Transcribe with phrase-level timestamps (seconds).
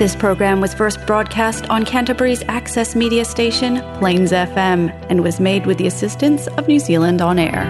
[0.00, 5.66] This program was first broadcast on Canterbury's access media station, Plains FM, and was made
[5.66, 7.66] with the assistance of New Zealand On Air.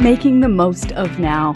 [0.00, 1.54] Making the most of now.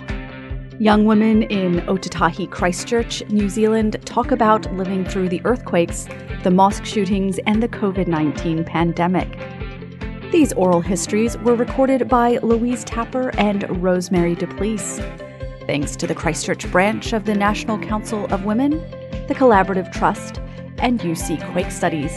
[0.79, 6.07] Young women in Ōtautahi Christchurch, New Zealand, talk about living through the earthquakes,
[6.45, 9.29] the mosque shootings, and the COVID 19 pandemic.
[10.31, 15.01] These oral histories were recorded by Louise Tapper and Rosemary Du Plessis
[15.71, 18.73] thanks to the Christchurch branch of the National Council of Women,
[19.29, 20.39] the Collaborative Trust,
[20.79, 22.11] and UC Quake Studies.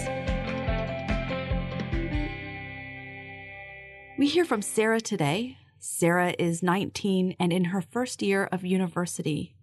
[4.18, 5.60] We hear from Sara today.
[5.78, 9.54] Sara is 19 and in her first year of university.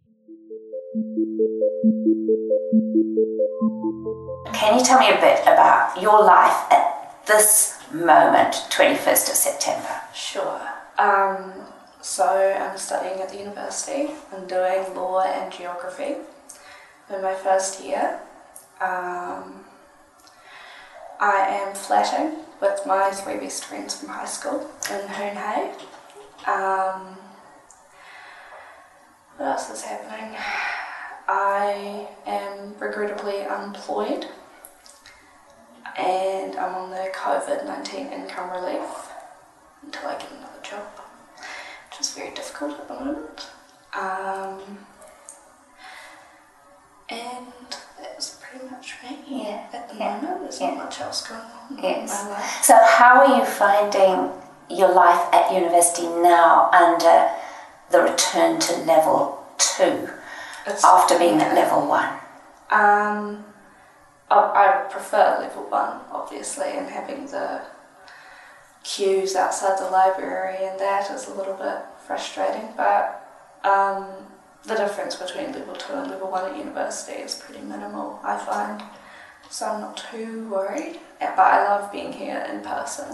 [4.53, 10.01] Can you tell me a bit about your life at this moment, 21st of September?
[10.15, 10.61] Sure.
[10.97, 11.59] Um,
[12.03, 14.11] so I'm studying at the university.
[14.33, 16.17] I'm doing law and geography
[17.13, 18.21] in my first year.
[18.81, 19.65] Um,
[21.20, 25.73] I am flatting with my three best friends from high school in Hoon Hay.
[26.47, 27.19] Um,
[29.37, 30.39] what else is happening?
[31.29, 34.27] I am regrettably unemployed
[35.97, 39.12] and I'm on the COVID 19 income relief
[39.83, 41.00] until I get another job
[42.01, 43.47] is very difficult at the moment.
[43.95, 44.79] Um,
[47.09, 47.47] and
[48.01, 50.41] that's pretty much me Yeah, at the yeah, moment.
[50.42, 50.69] There's yeah.
[50.75, 52.25] not much else going on in Yes.
[52.25, 52.62] my life.
[52.62, 54.31] So, how are you finding
[54.69, 57.31] your life at university now under
[57.91, 60.09] the return to level two
[60.67, 62.09] It's, after being at level one?
[62.70, 63.45] Um,
[64.31, 67.62] I, I prefer level one, obviously, and having the
[68.85, 71.77] queues outside the library and that is a little bit
[72.11, 73.03] frustrating, but
[73.62, 74.05] um,
[74.64, 78.83] the difference between level two and level one at university is pretty minimal, I find.
[79.48, 83.07] So I'm not too worried, Uh, but I love being here in person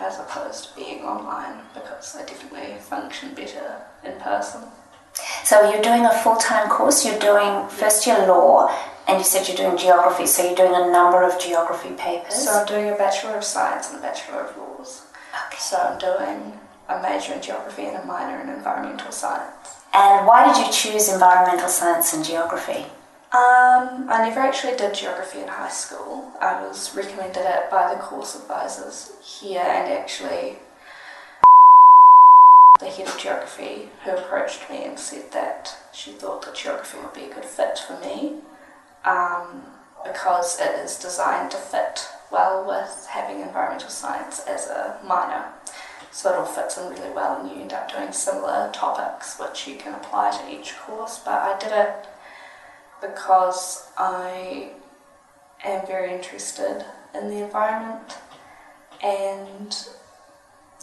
[0.00, 3.68] as opposed to being online because I definitely function better
[4.02, 4.62] in person.
[5.44, 8.74] So, you're doing a full time course, you're doing first year law,
[9.06, 12.34] and you said you're doing geography, so you're doing a number of geography papers.
[12.44, 15.02] So I'm doing a Bachelor of Science and a Bachelor of Laws.
[15.46, 15.58] okay.
[15.70, 16.58] So I'm doing
[16.98, 19.82] a major in geography and a minor in environmental science.
[19.94, 22.86] And why did you choose environmental science and geography?
[23.32, 26.30] Um, I never actually did geography in high school.
[26.40, 30.58] I was recommended it by the course advisors here and actually
[32.78, 37.14] the head of geography who approached me and said that she thought that geography would
[37.14, 38.34] be a good fit for me
[39.04, 39.62] um,
[40.04, 45.44] because it is designed to fit well with having environmental science as a minor.
[46.12, 49.66] So it all fits in really well and you end up doing similar topics which
[49.66, 51.18] you can apply to each course.
[51.18, 52.06] But I did it
[53.00, 54.72] because I
[55.64, 56.84] am very interested
[57.14, 58.18] in the environment
[59.02, 59.74] and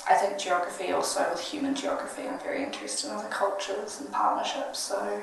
[0.10, 4.80] I think geography also with human geography I'm very interested in other cultures and partnerships
[4.80, 5.22] so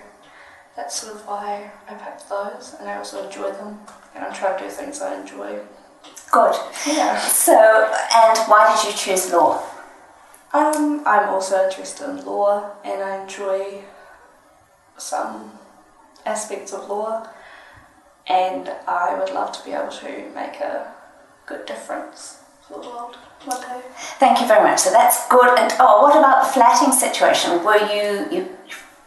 [0.76, 3.80] that's sort of why I picked those and I also enjoy them
[4.14, 5.58] and I'm trying to do things I enjoy.
[6.30, 6.54] Good.
[6.86, 7.18] Yeah.
[7.18, 9.62] So, and why did you choose law?
[10.52, 13.82] Um, I'm also interested in law and I enjoy
[14.96, 15.52] some
[16.24, 17.26] aspects of law
[18.26, 20.92] and I would love to be able to make a
[21.46, 23.80] good difference for the world one day.
[24.18, 24.80] Thank you very much.
[24.80, 25.58] So that's good.
[25.58, 27.62] And oh, what about the flatting situation?
[27.64, 28.56] Were you, you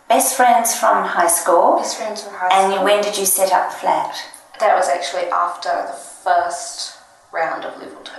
[0.08, 1.78] best friends from high school?
[1.78, 2.80] Best friends from high And school.
[2.80, 4.16] you, when did you set up the flat?
[4.60, 6.98] That was actually after the first
[7.34, 8.14] round of level two.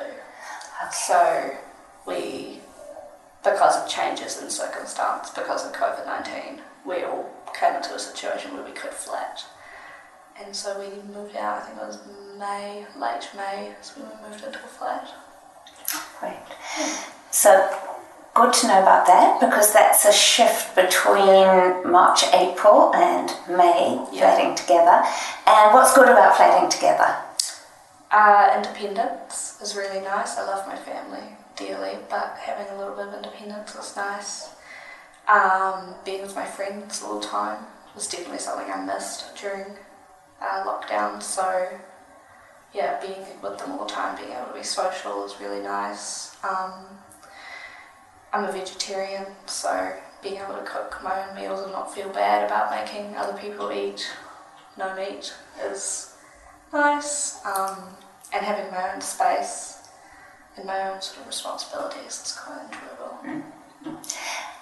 [0.93, 1.51] So
[2.07, 2.59] we,
[3.43, 7.28] because of changes in circumstance, because of COVID 19, we all
[7.59, 9.45] came into a situation where we could flat.
[10.43, 11.99] And so we moved out, I think it was
[12.39, 15.09] May, late May, when we moved into a flat.
[16.19, 16.37] Great.
[17.31, 17.69] So
[18.34, 24.21] good to know about that because that's a shift between March, April, and May Yeah.
[24.34, 25.03] flatting together.
[25.47, 27.16] And what's good about flatting together?
[28.10, 30.37] Uh, independence is really nice.
[30.37, 31.37] I love my family
[32.09, 34.51] but having a little bit of independence was nice.
[35.28, 37.65] Um, being with my friends all the time
[37.95, 39.77] was definitely something I missed during
[40.41, 41.22] uh, lockdown.
[41.22, 41.68] So,
[42.72, 46.34] yeah, being with them all the time, being able to be social is really nice.
[46.42, 46.86] Um,
[48.33, 49.92] I'm a vegetarian, so
[50.22, 53.71] being able to cook my own meals and not feel bad about making other people
[53.72, 54.10] eat
[54.78, 56.15] no meat is
[56.72, 57.45] nice.
[57.45, 57.77] Um,
[58.33, 59.79] and having my own space
[60.57, 63.19] and my own sort of responsibilities is quite enjoyable.
[63.25, 63.43] Mm.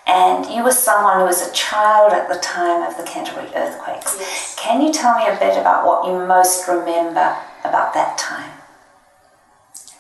[0.07, 4.17] And you were someone who was a child at the time of the Canterbury earthquakes.
[4.19, 4.57] Yes.
[4.59, 8.53] Can you tell me a bit about what you most remember about that time?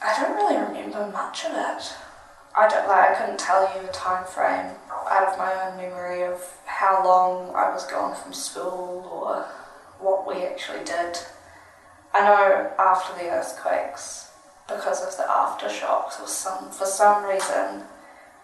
[0.02, 1.92] I don't really remember much of it.
[2.56, 3.10] I don't like.
[3.10, 4.74] I couldn't tell you a time frame
[5.10, 9.44] out of my own memory of how long I was gone from school or
[10.00, 11.18] what we actually did.
[12.14, 14.27] I know after the earthquakes,
[14.68, 17.82] because of the aftershocks, or some for some reason,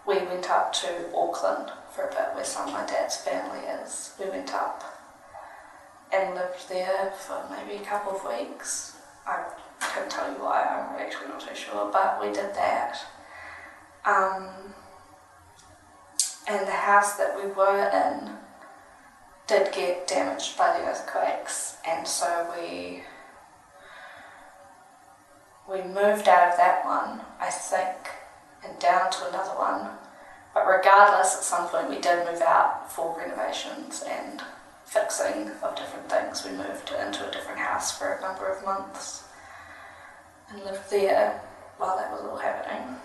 [0.07, 4.13] we went up to Auckland for a bit, where some of my dad's family is.
[4.19, 4.83] We went up
[6.13, 8.97] and lived there for maybe a couple of weeks.
[9.27, 9.43] I
[9.79, 10.63] can't tell you why.
[10.63, 12.97] I'm actually not too sure, but we did that.
[14.05, 14.49] Um,
[16.47, 18.31] and the house that we were in
[19.47, 23.03] did get damaged by the earthquakes, and so we
[25.69, 27.97] we moved out of that one, I think,
[28.63, 29.89] and down to another one.
[30.53, 34.41] But regardless, at some point we did move out for renovations and
[34.85, 36.45] fixing of different things.
[36.45, 39.23] We moved into a different house for a number of months
[40.49, 41.41] and lived there
[41.77, 42.95] while that was all happening.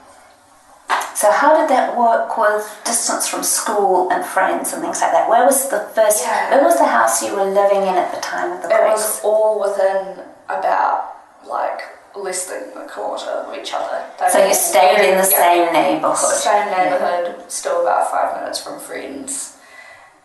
[1.15, 5.29] So, how did that work with distance from school and friends and things like that?
[5.29, 6.51] Where was the first, Yeah.
[6.51, 9.21] where was the house you were living in at the time of the It was
[9.23, 11.83] all within about like
[12.17, 14.05] less than a kilometre of each other.
[14.19, 15.43] They So you stayed in the yeah.
[15.45, 16.17] same neighbourhood?
[16.17, 19.57] Same neighbourhood, still about five minutes from friends.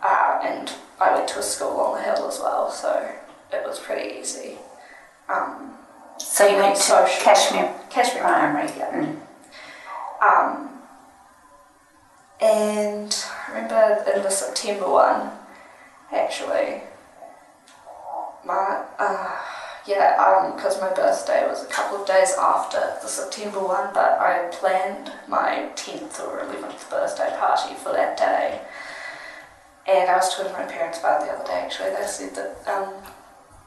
[0.02, 3.10] Uh, and I went to a school on the hill as well, so
[3.52, 4.58] it was pretty easy.
[5.30, 5.78] Um,
[6.18, 7.08] So you went to.
[7.22, 8.70] Cashmere Cashmere Primary.
[8.78, 8.92] yeah.
[8.92, 9.20] Mm.
[10.22, 10.70] Um,
[12.42, 15.32] and I remember in the September one,
[16.12, 16.82] actually,
[18.46, 19.38] my, uh,
[19.88, 24.50] yeah, because my birthday was a couple of days after the September one, but I
[24.52, 28.62] planned my 10th or 11th birthday party for that day.
[29.88, 31.92] And I was talking to my parents about it the other day actually.
[31.92, 32.94] They said that um,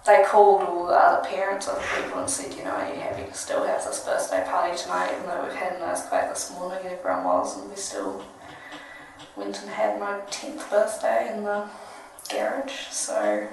[0.04, 3.24] they called all the other parents, other people, and said, you know, are you happy
[3.24, 6.84] to still have this birthday party tonight, even though we've had an earthquake this morning
[6.84, 8.24] everyone was, and we still
[9.36, 11.68] went and had my 10th birthday in the
[12.28, 12.88] garage.
[12.90, 13.46] So,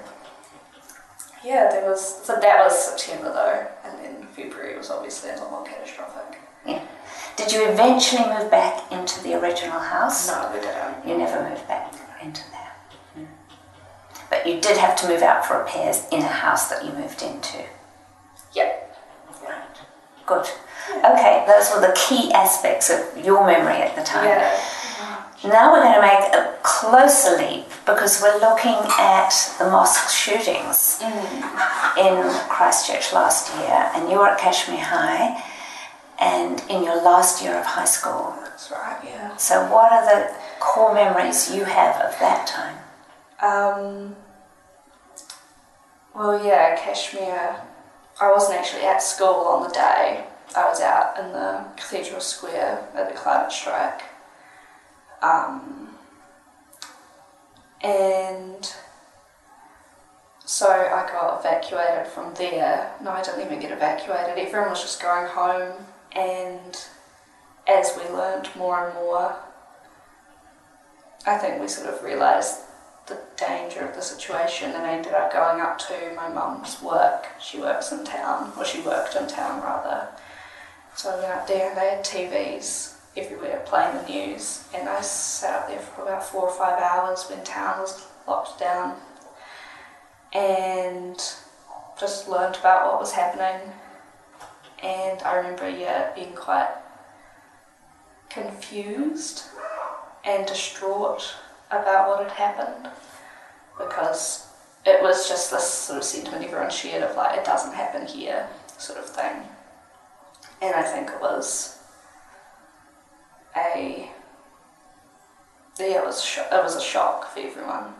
[1.46, 5.50] yeah, there was, so that was September though, and then February was obviously a lot
[5.50, 6.40] more catastrophic.
[6.66, 6.84] Yeah.
[7.36, 10.26] Did you eventually move back into the original house?
[10.26, 11.06] No, we didn't.
[11.06, 12.72] You never moved back into there.
[13.16, 13.26] Mm.
[14.28, 17.22] But you did have to move out for repairs in a house that you moved
[17.22, 17.62] into.
[18.54, 18.98] Yep.
[19.44, 19.78] Right.
[20.26, 20.46] Good.
[20.98, 24.24] Okay, those were the key aspects of your memory at the time.
[24.24, 24.64] Yeah.
[25.44, 31.00] Now we're going to make a closer leap because we're looking at the mosque shootings
[31.96, 35.42] in Christchurch last year, and you were at Cashmere High
[36.18, 38.34] and in your last year of high school.
[38.42, 39.36] That's right, yeah.
[39.36, 42.76] So, what are the core memories you have of that time?
[43.40, 44.16] Um,
[46.14, 47.60] well, yeah, Cashmere.
[48.20, 50.24] I wasn't actually at school on the day.
[50.56, 54.02] I was out in the Cathedral Square at the climate strike.
[55.20, 55.95] Um,
[57.82, 58.72] and
[60.44, 62.92] so I got evacuated from there.
[63.02, 64.38] No, I didn't even get evacuated.
[64.38, 66.76] Everyone was just going home, and
[67.66, 69.36] as we learned more and more,
[71.26, 72.60] I think we sort of realised
[73.06, 77.26] the danger of the situation and ended up going up to my mum's work.
[77.40, 80.08] She works in town, or she worked in town rather.
[80.94, 84.64] So I went up there and they had TVs everywhere playing the news.
[84.74, 88.60] And I sat up there for about four or five hours when town was locked
[88.60, 88.96] down
[90.32, 91.16] and
[91.98, 93.72] just learned about what was happening.
[94.82, 96.70] And I remember yeah being quite
[98.28, 99.44] confused
[100.24, 101.34] and distraught
[101.70, 102.90] about what had happened
[103.78, 104.46] because
[104.84, 108.48] it was just this sort of sentiment everyone shared of like it doesn't happen here
[108.78, 109.42] sort of thing.
[110.60, 111.75] And I think it was
[113.56, 114.10] a
[115.78, 117.94] yeah it was it was a shock for everyone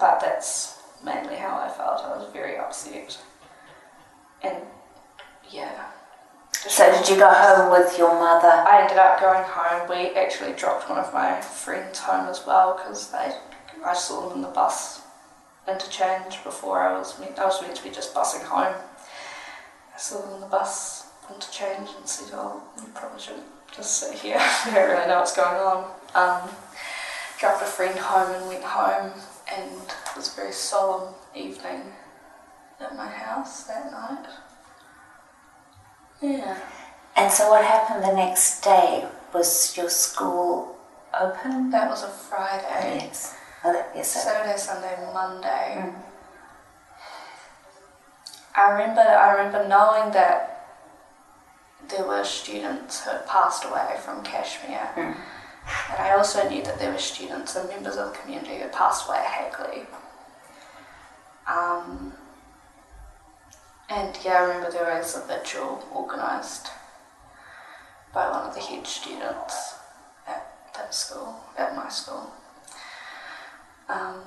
[0.00, 3.18] but that's mainly how I felt I was very upset
[4.42, 4.56] and
[5.50, 5.86] yeah
[6.68, 8.46] So, did you go home with your mother?
[8.48, 9.88] I ended up going home.
[9.88, 13.34] We actually dropped one of my friends home as well because they,
[13.84, 15.02] I saw them in the bus
[15.66, 18.74] interchange before I was meant, I was meant to be just bussing home.
[19.94, 24.18] I saw them in the bus interchange and said, "Oh, you probably shouldn't just sit
[24.18, 24.36] here.
[24.40, 26.50] I don't really know what's going on." Um,
[27.38, 29.12] dropped a friend home and went home,
[29.52, 31.82] and it was a very solemn evening
[32.80, 34.26] at my house that night.
[36.20, 36.58] Yeah.
[37.16, 39.08] And so, what happened the next day?
[39.34, 40.76] Was your school
[41.18, 41.70] open?
[41.70, 43.06] That was a Friday.
[43.06, 43.34] Yes.
[43.64, 44.10] Oh, that, yes.
[44.10, 45.92] Saturday, Sunday, Monday.
[48.54, 50.51] I remember I remember knowing that
[51.88, 54.90] there were students who had passed away from Cashmere.
[54.96, 55.16] Mm.
[55.90, 58.72] And I also knew that there were students and members of the community who had
[58.72, 59.82] passed away at Hagley.
[61.46, 62.12] Um,
[63.88, 66.68] and yeah, I remember there was a vigil organised
[68.14, 69.74] by one of the head students
[70.26, 72.32] at that school, at my school.
[73.88, 74.22] Um,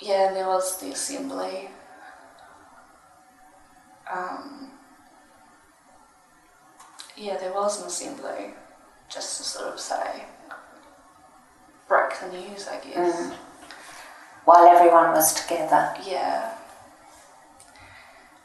[0.00, 1.68] yeah, and there was the assembly.
[4.12, 4.70] Um,
[7.16, 8.54] yeah, there was an assembly,
[9.08, 10.24] just to sort of say,
[11.88, 13.16] break the news, I guess.
[13.16, 13.34] Mm.
[14.44, 15.94] While everyone was together.
[16.06, 16.54] Yeah.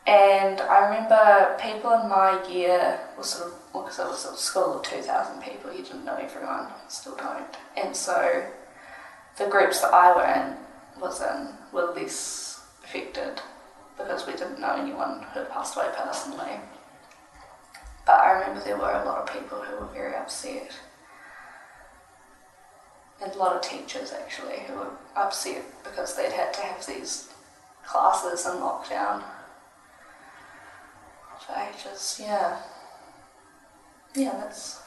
[0.06, 4.78] And I remember people in my year were sort of, because it was a school
[4.78, 7.58] of 2,000 people, you didn't know everyone, still don't.
[7.76, 8.46] And so
[9.38, 13.42] the groups that I were in, was in, were less affected
[13.98, 16.60] because we didn't know anyone who had passed away personally.
[18.08, 20.72] But I remember there were a lot of people who were very upset.
[23.22, 27.30] And a lot of teachers actually who were upset because they'd had to have these
[27.86, 29.24] classes in lockdown
[31.46, 32.22] for ages.
[32.24, 32.58] Yeah.
[34.16, 34.82] Yeah, that's.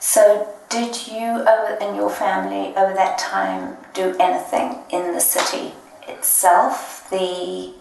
[0.00, 5.72] So, did you over, and your family over that time do anything in the city
[6.06, 7.08] itself?
[7.10, 7.72] The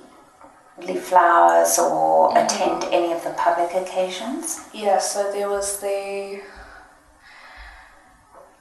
[0.78, 4.68] leaf flowers or attend any of the public occasions?
[4.74, 6.42] Yeah, so there was the.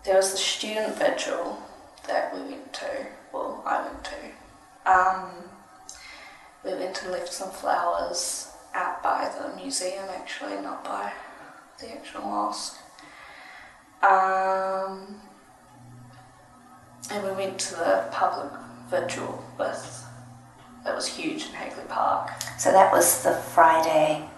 [0.05, 1.59] There was the student vigil
[2.09, 3.07] that we went to.
[3.33, 4.91] Well, I went to.
[4.91, 5.31] Um,
[6.65, 11.13] we went and left some flowers out by the museum, actually, not by
[11.79, 12.79] the actual mosque.
[14.03, 15.21] Um,
[17.11, 18.53] and we went to the public
[18.91, 20.02] vigil with.
[20.85, 22.31] That was huge in Hagley Park.
[22.59, 24.29] So that was the Friday.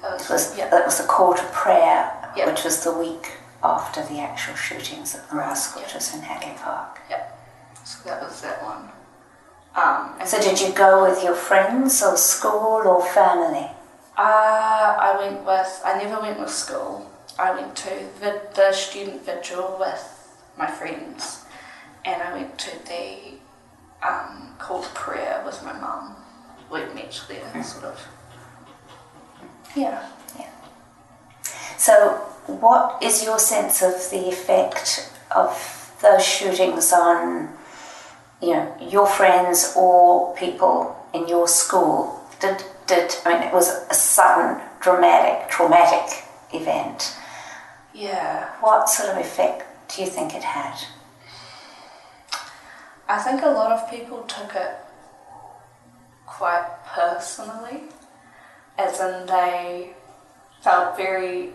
[0.00, 2.46] That It was yeah, that was the call to prayer, Yeah.
[2.46, 3.32] which was the week
[3.62, 5.94] after the actual shootings at the mosque, which yeah.
[5.94, 7.00] was in Hagley Park.
[7.10, 7.24] yeah.
[7.84, 8.88] So that was that one.
[9.74, 13.70] Um, So, did you go with your friends or school or family?
[14.18, 17.10] Uh, I went with, I never went with school.
[17.38, 17.90] I went to
[18.20, 20.02] the, the student vigil with
[20.58, 21.44] my friends,
[22.04, 23.38] and I went to the
[24.06, 26.16] um, call to prayer with my mum.
[26.70, 28.08] We met there, sort of.
[29.76, 30.50] Yeah, yeah.
[31.76, 32.14] So,
[32.46, 37.50] what is your sense of the effect of those shootings on,
[38.40, 42.20] you know, your friends or people in your school?
[42.40, 47.16] Did did I mean it was a sudden, dramatic, traumatic event?
[47.94, 48.48] Yeah.
[48.60, 50.76] What sort of effect do you think it had?
[53.08, 54.76] I think a lot of people took it
[56.26, 57.82] quite personally,
[58.78, 59.92] as in they
[60.62, 61.52] felt very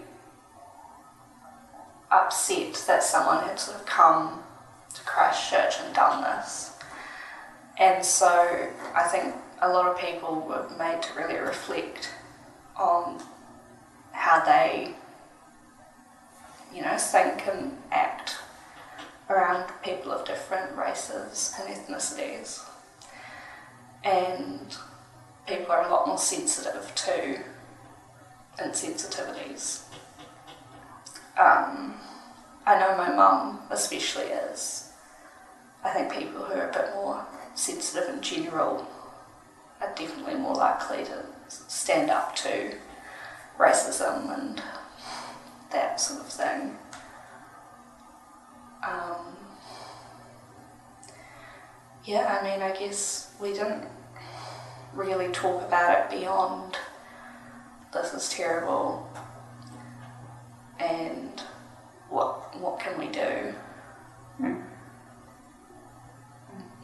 [2.11, 4.43] upset that someone had sort of come
[4.93, 6.73] to Christchurch and done this.
[7.77, 12.09] And so I think a lot of people were made to really reflect
[12.75, 13.21] on
[14.11, 14.95] how they,
[16.73, 18.37] you know, think and act
[19.29, 22.63] around people of different races and ethnicities.
[24.03, 24.75] And
[25.47, 27.39] people are a lot more sensitive to
[28.59, 29.83] insensitivities.
[31.37, 31.95] Um,
[32.65, 34.91] I know my mum especially is.
[35.83, 38.87] I think people who are a bit more sensitive in general
[39.81, 42.75] are definitely more likely to stand up to
[43.57, 44.61] racism and
[45.71, 46.77] that sort of thing.
[52.07, 53.85] Yeah, I mean, I guess we didn't
[54.93, 56.77] really talk about it beyond
[57.93, 59.09] this is terrible
[60.79, 61.41] and
[62.09, 63.53] what what can we do
[64.37, 64.55] hmm.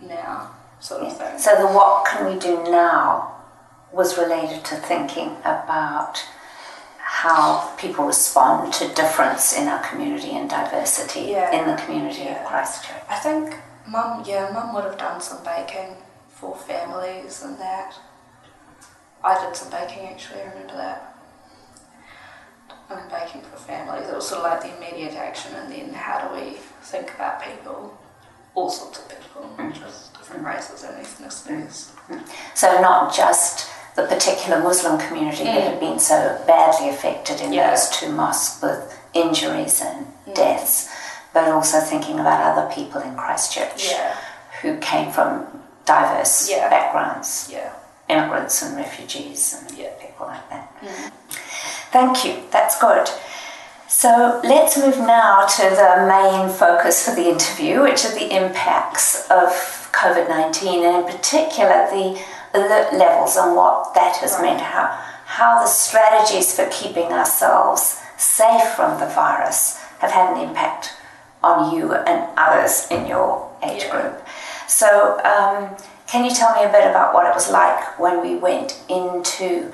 [0.01, 1.39] now sort of thing.
[1.39, 3.35] So the what can we do now
[3.93, 6.23] was related to thinking about
[6.97, 11.51] how people respond to difference in our community and diversity Yeah.
[11.51, 12.41] in the community Yeah.
[12.41, 13.03] of Christchurch.
[13.07, 13.55] I think
[13.87, 15.95] mum, yeah, mum would have done some baking
[16.29, 17.95] for families and that.
[19.23, 21.09] I did some baking actually, I remember that.
[22.89, 24.09] I mean, baking for families.
[24.09, 27.41] It was sort of like the immediate action, and then how do we think about
[27.41, 27.97] people,
[28.55, 31.91] all sorts of people, not just different races and ethnicities.
[32.09, 32.27] Mm.
[32.55, 35.69] So not just the particular Muslim community that mm.
[35.71, 37.69] had been so badly affected in Yeah.
[37.69, 40.89] those two mosques with injuries and deaths,
[41.33, 44.15] but also thinking about other people in Christchurch Yeah.
[44.61, 45.47] who came from
[45.85, 46.69] diverse Yeah.
[46.69, 47.69] backgrounds, Yeah.
[48.07, 50.67] immigrants and refugees and people like that.
[50.81, 51.11] Mm.
[51.91, 53.09] Thank you, that's good.
[53.87, 59.29] So let's move now to the main focus for the interview, which are the impacts
[59.29, 59.49] of
[59.91, 62.19] COVID 19 and, in particular, the
[62.53, 64.87] alert levels and what that has meant, how,
[65.25, 70.93] how the strategies for keeping ourselves safe from the virus have had an impact
[71.43, 73.91] on you and others in your age Yeah.
[73.91, 74.27] group.
[74.67, 75.75] So, um,
[76.07, 79.71] can you tell me a bit about what it was like when we went into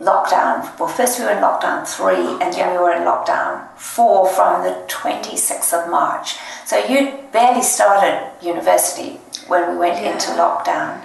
[0.00, 0.78] lockdown.
[0.78, 4.62] Well, first we were in lockdown three, and then we were in lockdown four from
[4.62, 6.36] the 26th of March.
[6.66, 11.00] So you'd barely started university when we went into lockdown.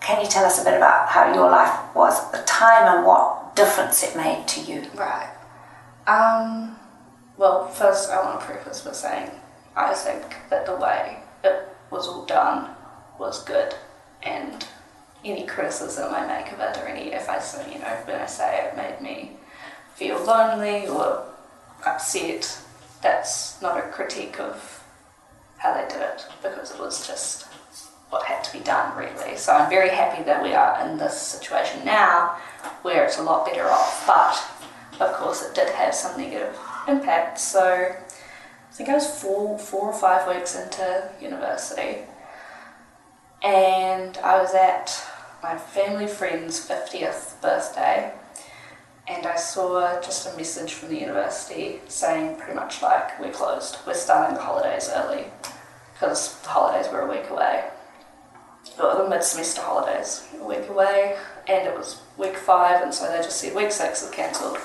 [0.00, 3.06] Can you tell us a bit about how your life was at the time and
[3.06, 4.86] what difference it made to you?
[4.94, 5.28] Right.
[6.06, 6.77] Um,
[7.48, 9.30] well, first I want to preface by saying
[9.74, 12.70] I think that the way it was all done
[13.18, 13.74] was good,
[14.22, 14.66] and
[15.24, 18.26] any criticism I make of it, or any if I say, you know, when I
[18.26, 19.32] say it made me
[19.94, 21.24] feel lonely or
[21.86, 22.60] upset,
[23.02, 24.84] that's not a critique of
[25.56, 27.46] how they did it because it was just
[28.10, 29.36] what had to be done, really.
[29.36, 32.36] So I'm very happy that we are in this situation now
[32.82, 36.56] where it's a lot better off, but of course it did have some negative
[36.88, 37.42] impacts.
[37.42, 41.98] So I think I was four, four or five weeks into university,
[43.42, 45.04] and I was at
[45.42, 48.12] my family friend's 50th birthday,
[49.06, 53.78] and I saw just a message from the university saying pretty much like, We're closed,
[53.86, 55.24] we're starting the holidays early,
[55.92, 57.64] because the holidays were a week away.
[58.76, 61.16] The mid semester holidays, a week away,
[61.48, 64.58] and it was week five, and so they just said week six is cancelled,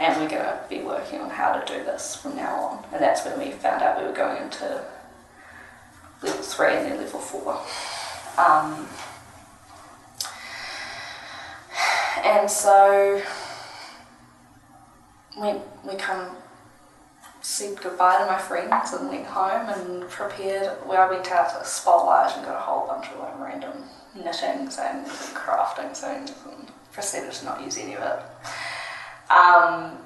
[0.00, 2.84] and we're going to be working on how to do this from now on.
[2.90, 4.82] And that's when we found out we were going into
[6.22, 7.60] level three and then level four.
[8.42, 8.88] Um,
[12.24, 13.22] and so
[15.38, 15.52] we,
[15.84, 15.96] we
[16.30, 16.34] of
[17.42, 20.78] said goodbye to my friends and went home and prepared.
[20.86, 23.84] Well, I went out to Spotlight and got a whole bunch of like random
[24.14, 28.22] knitting and crafting things and proceeded to not use any of it.
[29.30, 29.96] Um,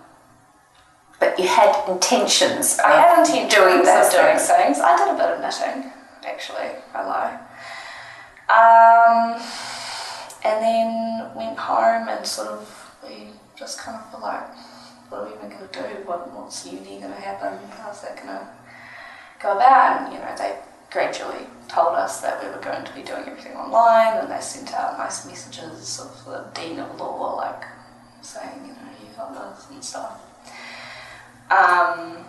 [1.20, 2.78] But you had intentions.
[2.78, 4.48] I of had intentions doing of those doing things.
[4.50, 4.78] things.
[4.80, 5.90] I did a bit of knitting,
[6.26, 6.70] actually.
[6.92, 7.38] I lie.
[8.60, 9.40] Um,
[10.44, 12.60] and then went home and sort of
[13.02, 14.46] we just kind of were like,
[15.08, 15.88] what are we even going to do?
[16.04, 17.58] What, what's uni going to happen?
[17.78, 18.46] How's that going to
[19.40, 20.02] go about?
[20.02, 20.56] And you know, they
[20.90, 24.74] gradually told us that we were going to be doing everything online, and they sent
[24.74, 27.64] out nice messages of the dean of law, like
[28.20, 30.20] saying, you know, and stuff.
[31.50, 32.24] Um,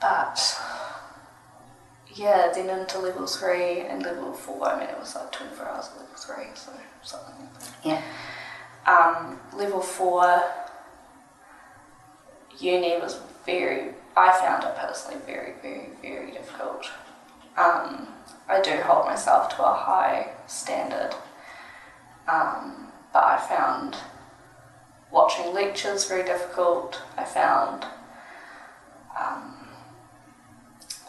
[0.00, 0.60] but
[2.14, 4.66] yeah, then into level three and level four.
[4.66, 7.74] I mean, it was like 24 hours level three, so something like that.
[7.84, 8.02] Yeah.
[8.86, 10.42] Um, level four,
[12.58, 16.90] uni was very, I found it personally very, very, very difficult.
[17.56, 18.08] Um,
[18.48, 21.14] I do hold myself to a high standard,
[22.26, 23.96] um, but I found
[25.10, 27.00] watching lectures very difficult.
[27.16, 27.86] I found
[29.18, 29.68] um,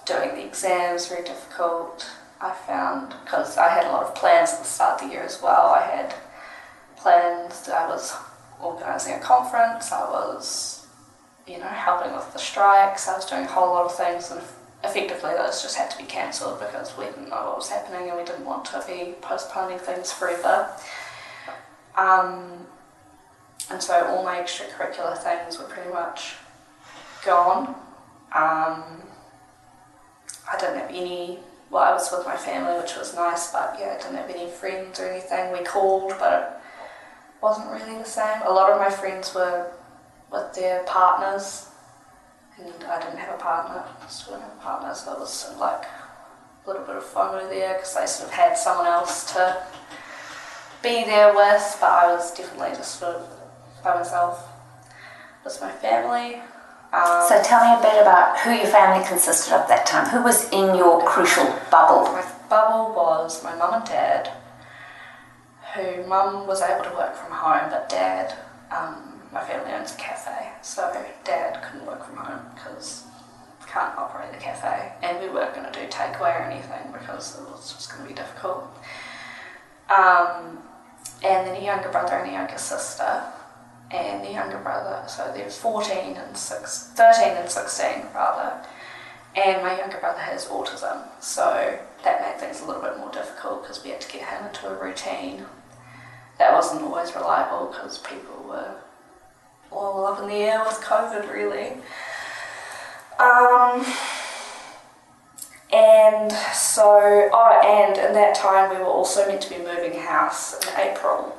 [0.06, 2.10] doing the exams very difficult.
[2.42, 5.24] I found, because I had a lot of plans at the start of the year
[5.24, 6.16] as well, I had
[6.96, 8.16] plans, I was
[8.62, 10.88] organising a conference, I was,
[11.46, 14.42] you know, helping with the strikes, I was doing a whole lot of things, and
[14.86, 18.18] effectively those just had to be cancelled because we didn't know what was happening and
[18.18, 20.70] we didn't want to be postponing things forever.
[22.00, 22.66] Um,
[23.70, 26.36] and so all my extracurricular things were pretty much
[27.26, 27.76] gone.
[28.34, 29.04] Um,
[30.52, 31.40] I didn't have any.
[31.70, 34.50] Well, I was with my family, which was nice, but yeah, I didn't have any
[34.50, 35.52] friends or anything.
[35.52, 38.42] We called, but it wasn't really the same.
[38.44, 39.72] A lot of my friends were
[40.32, 41.68] with their partners,
[42.58, 43.84] and I didn't have a partner.
[44.08, 47.76] Still didn't have a partner, so it was like a little bit of FOMO there
[47.76, 49.62] because I sort of had someone else to
[50.82, 53.30] be there with, but I was definitely just sort of
[53.84, 54.48] by myself.
[55.44, 56.42] With my family.
[56.92, 60.08] Um, So tell me a bit about who your family consisted of that time.
[60.10, 62.12] Who was in your crucial bubble?
[62.12, 64.32] My bubble was my mum and dad,
[65.76, 68.34] who mum was able to work from home, but dad,
[68.72, 70.92] um, my family owns a cafe, so
[71.24, 73.06] dad couldn't work from home because
[73.70, 77.44] can't operate the cafe, and we weren't going to do takeaway or anything because it
[77.50, 78.65] was just going to be difficult.
[79.96, 80.58] Um,
[81.24, 83.24] and then a younger brother and a younger sister,
[83.92, 88.66] and the younger brother, so they're 14 and 6, 13 and 16 rather,
[89.36, 93.64] and my younger brother has autism, so that made things a little bit more difficult
[93.64, 95.46] because we had to get him into a routine.
[96.38, 98.76] That wasn't always reliable because people were
[99.72, 101.74] all up in the air with COVID, really.
[103.20, 103.86] Um,
[105.72, 110.54] and so, oh, and in that time we were also meant to be moving house
[110.54, 111.36] in April.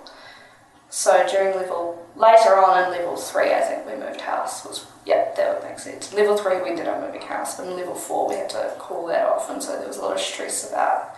[0.89, 4.65] So during level, later on in level three, I think we moved house.
[4.65, 6.13] Was yeah, that would make sense.
[6.13, 9.07] Level three, we ended up moving house, but in level four, we had to call
[9.07, 11.17] that off, and so there was a lot of stress about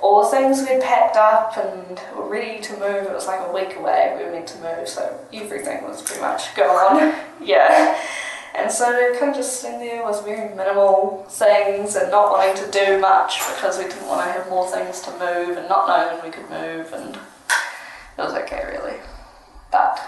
[0.00, 3.06] all the things we'd packed up and were ready to move.
[3.06, 4.14] It was like a week away.
[4.18, 7.14] We were meant to move, so everything was pretty much gone.
[7.42, 7.98] yeah.
[8.54, 12.70] And so kind of just sitting there with very minimal things and not wanting to
[12.70, 16.18] do much because we didn't want to have more things to move and not knowing
[16.18, 18.98] when we could move and it was okay really.
[19.70, 19.98] But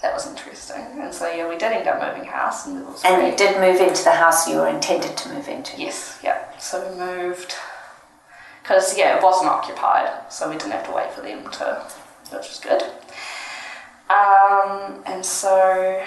[0.00, 0.82] that was interesting.
[0.98, 3.32] And so yeah, we did end up moving house and it was And great.
[3.32, 5.78] you did move into the house you were intended to move into.
[5.78, 6.56] Yes, yeah.
[6.58, 7.54] So we moved
[8.62, 11.82] because yeah, it wasn't occupied, so we didn't have to wait for them to,
[12.30, 12.82] which was good.
[14.08, 16.02] Um, and so,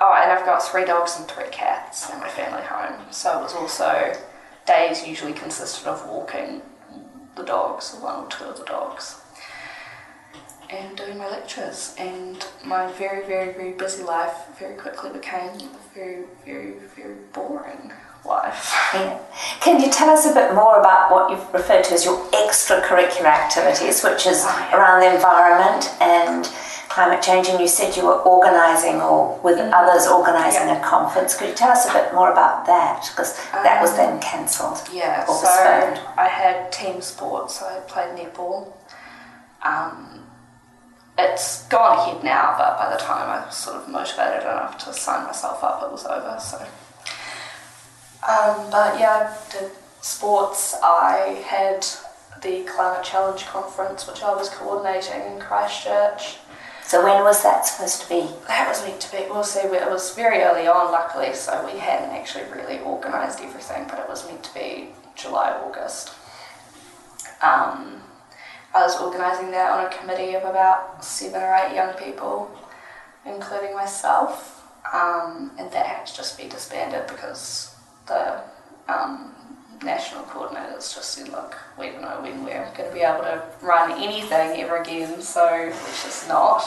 [0.00, 3.00] oh, and I've got three dogs and three cats in my family home.
[3.10, 4.12] So it was also
[4.66, 6.62] days usually consisted of walking
[7.36, 9.20] the dogs, one or two of the dogs.
[10.68, 15.94] And doing my lectures, and my very, very, very busy life very quickly became a
[15.94, 17.92] very, very, very boring
[18.24, 18.74] life.
[18.92, 19.20] Yeah.
[19.60, 23.26] Can you tell us a bit more about what you've referred to as your extracurricular
[23.26, 24.76] activities, which is Oh, yeah.
[24.76, 26.50] around the environment and
[26.96, 27.46] climate change?
[27.48, 30.66] And you said you were organising or with others organising.
[30.68, 30.80] Yeah.
[30.80, 31.36] a conference.
[31.36, 33.06] Could you tell us a bit more about that?
[33.10, 34.80] Because that was Um, then cancelled.
[34.90, 36.00] Yeah, Or so postponed.
[36.16, 37.62] I had team sports.
[37.62, 38.72] I played netball.
[39.62, 40.24] Um,
[41.18, 44.92] it's gone ahead now, but by the time I was sort of motivated enough to
[44.94, 46.36] sign myself up, it was over.
[46.40, 46.58] So,
[48.32, 50.74] um, but yeah, I did sports.
[50.82, 51.84] I had
[52.42, 56.36] the Climate Challenge conference, which I was coordinating in Christchurch.
[56.86, 58.28] So when was that supposed to be?
[58.46, 59.24] That was meant to be.
[59.28, 59.58] We'll see.
[59.58, 64.08] It was very early on, luckily, so we hadn't actually really organised everything, but it
[64.08, 66.10] was meant to be July, August.
[67.42, 68.02] Um,
[68.72, 72.50] I was organising that on a committee of about seven or eight young people,
[73.24, 77.74] including myself, um, and that had to just be disbanded because
[78.06, 78.42] the
[78.88, 79.34] um,
[79.82, 83.42] national coordinators just said, look, we don't know when we're going to be able to
[83.62, 86.62] run anything ever again, so which is not.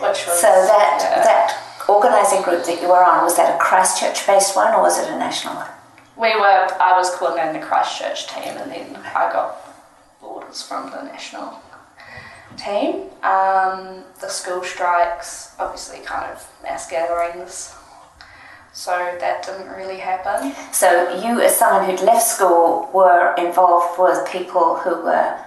[0.00, 1.22] Which was So that yeah.
[1.22, 5.08] that organising group that you were on was that a Christchurch-based one or was it
[5.08, 5.70] a national one?
[6.16, 6.68] we were.
[6.80, 9.56] I was coordinating the Christchurch team, and then I got
[10.22, 11.60] orders from the national
[12.56, 13.10] team.
[13.22, 17.74] Um, the school strikes, obviously, kind of mass gatherings.
[18.74, 20.52] So that didn't really happen.
[20.72, 25.38] So you, as someone who'd left school, were involved with people who were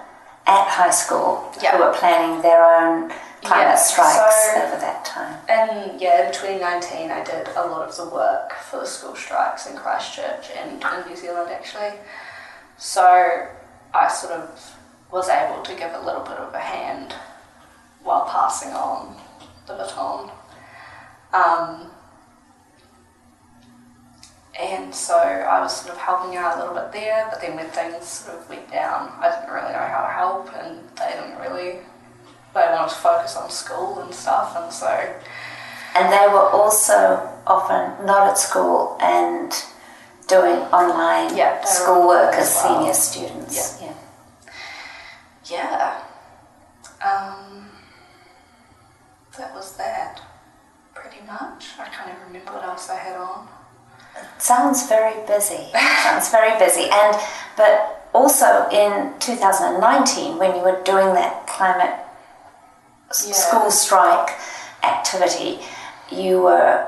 [0.46, 1.76] at high school Yeah.
[1.76, 3.10] who were planning their own
[3.44, 5.36] climate Yeah, strikes so- over that time.
[5.46, 9.66] And yeah, in 2019, I did a lot of the work for the school strikes
[9.66, 11.92] in Christchurch and in New Zealand actually.
[12.78, 13.46] So
[13.92, 14.74] I sort of
[15.10, 17.14] was able to give a little bit of a hand
[18.02, 19.16] while passing on
[19.66, 20.30] the baton.
[21.34, 21.90] Um,
[24.60, 27.66] and so I was sort of helping out a little bit there, but then when
[27.70, 31.38] things sort of went down, I didn't really know how to help, and they didn't
[31.38, 31.78] really.
[32.54, 34.88] They wanted to focus on school and stuff, and so
[35.94, 39.52] And they were also often not at school and
[40.26, 42.78] doing online Yeah, schoolwork as well.
[42.78, 43.80] senior students.
[43.80, 43.94] Yeah.
[45.44, 46.02] Yeah.
[47.00, 47.68] Um,
[49.38, 50.20] that was that,
[50.94, 51.66] pretty much.
[51.78, 53.48] I can't even remember what else I had on.
[54.38, 55.68] Sounds very busy.
[56.02, 56.88] Sounds very busy.
[56.90, 57.16] And
[57.56, 61.94] but also in 2019, when you were doing that climate
[63.26, 63.32] Yeah.
[63.34, 64.30] school strike
[64.82, 65.60] activity,
[66.10, 66.86] you were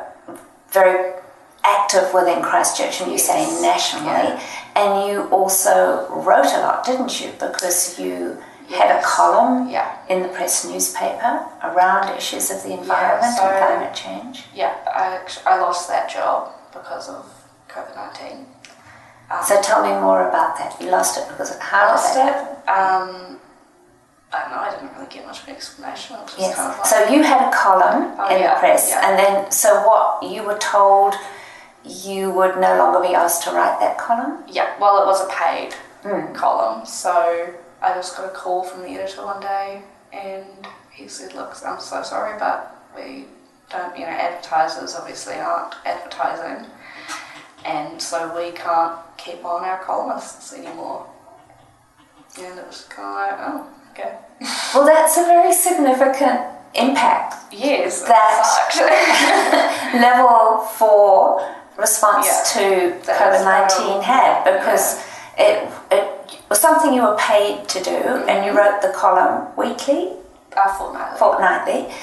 [0.70, 1.14] very
[1.64, 3.60] active within Christchurch, and you say Yes.
[3.60, 4.40] nationally.
[4.74, 7.32] And you also wrote a lot, didn't you?
[7.32, 9.88] Because you had a column Yeah.
[10.08, 14.48] in the press newspaper around issues of the environment so- and climate change.
[14.54, 17.26] Yeah, I, I lost that job because of
[17.72, 18.46] COVID 19.
[19.30, 20.76] Um, So tell me more about that.
[20.80, 22.68] You lost it because of how lost did that it.
[22.68, 23.38] Um,
[24.32, 26.16] I don't know, I didn't really get much of an explanation.
[26.16, 26.56] It was just Yes.
[26.56, 29.08] kind of like, So you had a column Oh, in yeah, the press, yeah.
[29.08, 31.14] and then so what you were told
[31.84, 34.44] you would no longer be asked to write that column.
[34.46, 36.34] Yeah, well, it was a paid Mm.
[36.34, 37.48] column, so
[37.82, 41.80] I just got a call from the editor one day, and he said, look, I'm
[41.80, 43.26] so sorry, but we
[43.70, 46.66] don't, you know, advertisers obviously aren't advertising,
[47.64, 51.06] and so we can't keep on our columnists anymore.
[52.38, 54.18] And it was kind of like, oh, okay.
[54.74, 56.40] Well, that's a very significant
[56.74, 57.52] impact.
[57.52, 61.46] Yes, that level four
[61.76, 65.02] response Yeah, to COVID nineteen had because
[65.36, 67.90] it it was something you were paid to do,
[68.28, 70.12] and you wrote the column weekly,
[70.56, 71.18] uh, fortnightly.
[71.18, 71.94] fortnightly.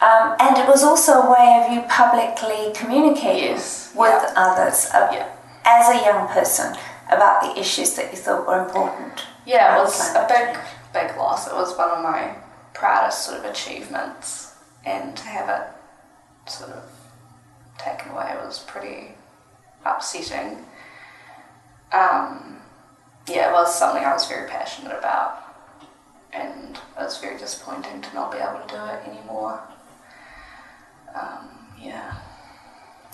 [0.00, 4.32] Um, and it was also a way of you publicly communicating Yes, with yeah.
[4.36, 5.28] others uh, Yeah.
[5.64, 6.76] as a young person
[7.10, 9.24] about the issues that you thought were important.
[9.44, 10.58] Yeah, it was a big, change.
[10.92, 11.48] big loss.
[11.48, 12.34] It was one of my
[12.74, 16.84] proudest sort of achievements, and to have it sort of
[17.78, 19.14] taken away was pretty
[19.84, 20.64] upsetting.
[21.92, 22.58] Um,
[23.26, 25.42] yeah, it was something I was very passionate about,
[26.32, 29.60] and it was very disappointing to not be able to do it anymore.
[31.14, 31.48] Um,
[31.80, 32.14] yeah.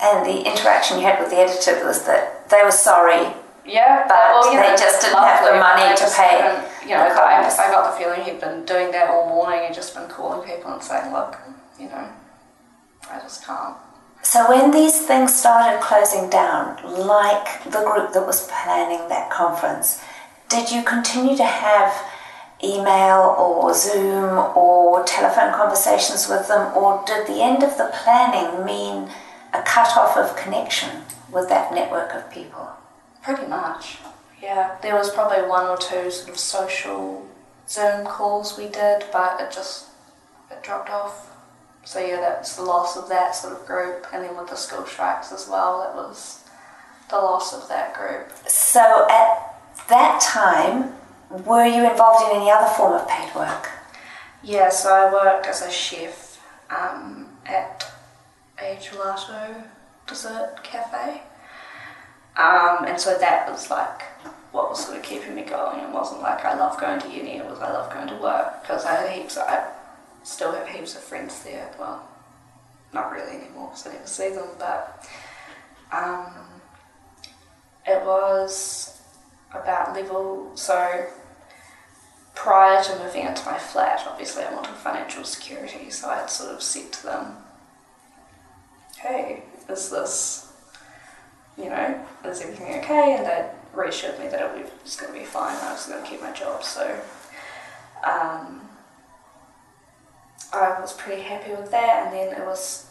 [0.01, 3.33] And the interaction you had with the editor was that they were sorry
[3.65, 7.19] Yeah, But well, they know, just didn't have the money to pay You know, the
[7.19, 7.41] I.
[7.41, 9.65] I got the feeling he'd been doing that all morning.
[9.67, 11.37] He'd just been calling people and saying, "Look,
[11.79, 12.07] you know,
[13.09, 13.77] I just can't."
[14.21, 20.01] So when these things started closing down, like the group that was planning that conference,
[20.49, 21.93] did you continue to have
[22.65, 28.65] email or Zoom or telephone conversations with them, or did the end of the planning
[28.65, 29.09] mean
[29.53, 32.67] a cut off of connection with that network of people?
[33.21, 33.97] Pretty much.
[34.41, 37.27] Yeah, there was probably one or two sort of social
[37.67, 39.87] Zoom calls we did, but it just
[40.51, 41.31] it dropped off.
[41.83, 44.85] So yeah, that's the loss of that sort of group, and then with the school
[44.85, 46.43] strikes as well, it was
[47.09, 48.31] the loss of that group.
[48.47, 49.55] So at
[49.89, 50.93] that time,
[51.29, 53.69] were you involved in any other form of paid work?
[54.43, 57.85] Yeah, so I worked as a chef um, at
[58.59, 59.63] a gelato
[60.07, 61.21] dessert cafe.
[62.37, 64.03] Um, and so that was like
[64.51, 65.79] what was sort of keeping me going.
[65.79, 68.61] It wasn't like I love going to uni, it was I love going to work
[68.61, 69.69] because I had heaps, I
[70.23, 71.69] still have heaps of friends there.
[71.79, 72.07] Well,
[72.93, 75.07] not really anymore because I never see them, but
[75.91, 76.33] um,
[77.85, 78.94] it was
[79.51, 81.07] about level, so
[82.33, 86.53] prior to moving into my flat, obviously I wanted financial security, so I had sort
[86.53, 87.37] of said to them,
[88.97, 90.51] hey, is this,
[91.57, 93.15] you know, is everything okay?
[93.15, 96.09] And they reassured me that it was going to be fine, I was going to
[96.09, 96.99] keep my job, so
[98.03, 98.61] um,
[100.53, 102.87] I was pretty happy with that, and then it was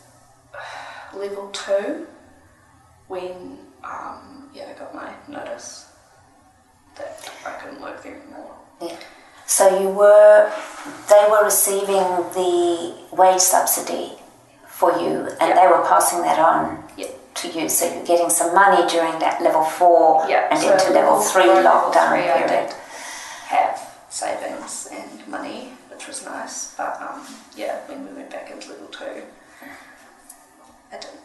[1.15, 2.07] level two
[3.09, 5.87] when, um, yeah, I got my notice
[6.97, 8.99] that I couldn't work there anymore.
[9.47, 10.51] So you were,
[11.09, 14.13] they were receiving the wage subsidy
[14.67, 15.55] for you, and Yeah.
[15.61, 17.09] they were passing that on Yeah.
[17.35, 17.69] to you.
[17.69, 21.47] So you're getting some money during that level four Yeah, and so into level three
[21.47, 22.69] level lockdown three, I period.
[22.69, 22.75] did
[23.49, 26.75] have savings and money, which was nice.
[26.77, 27.27] But um,
[27.57, 29.23] yeah, when we went back into level two,
[30.93, 31.21] I didn't.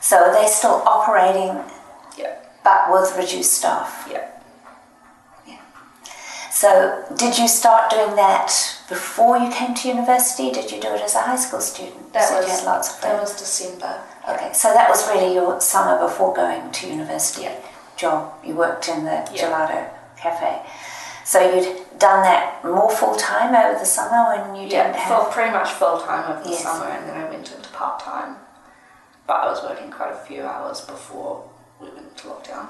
[0.00, 1.64] So are they still operating, Yeah,
[2.64, 4.08] but with reduced staff?
[4.10, 4.28] yeah.
[6.50, 8.46] So did you start doing that
[8.88, 10.52] before you came to university?
[10.52, 12.12] Did you do it as a high school student?
[12.12, 14.00] That said was you had lots of that was December.
[14.28, 17.56] Okay, so that was really your summer before going to university Yeah.
[17.96, 18.34] job.
[18.44, 19.50] You worked in the Yeah.
[19.50, 20.62] gelato cafe.
[21.24, 25.22] So you'd done that more full time over the summer when you Yeah, didn't have
[25.24, 26.62] full, pretty much full time over the Yes.
[26.62, 28.38] summer, and then I went into part time.
[29.26, 31.53] But I was working quite a few hours before we went into
[31.90, 32.68] lockdown.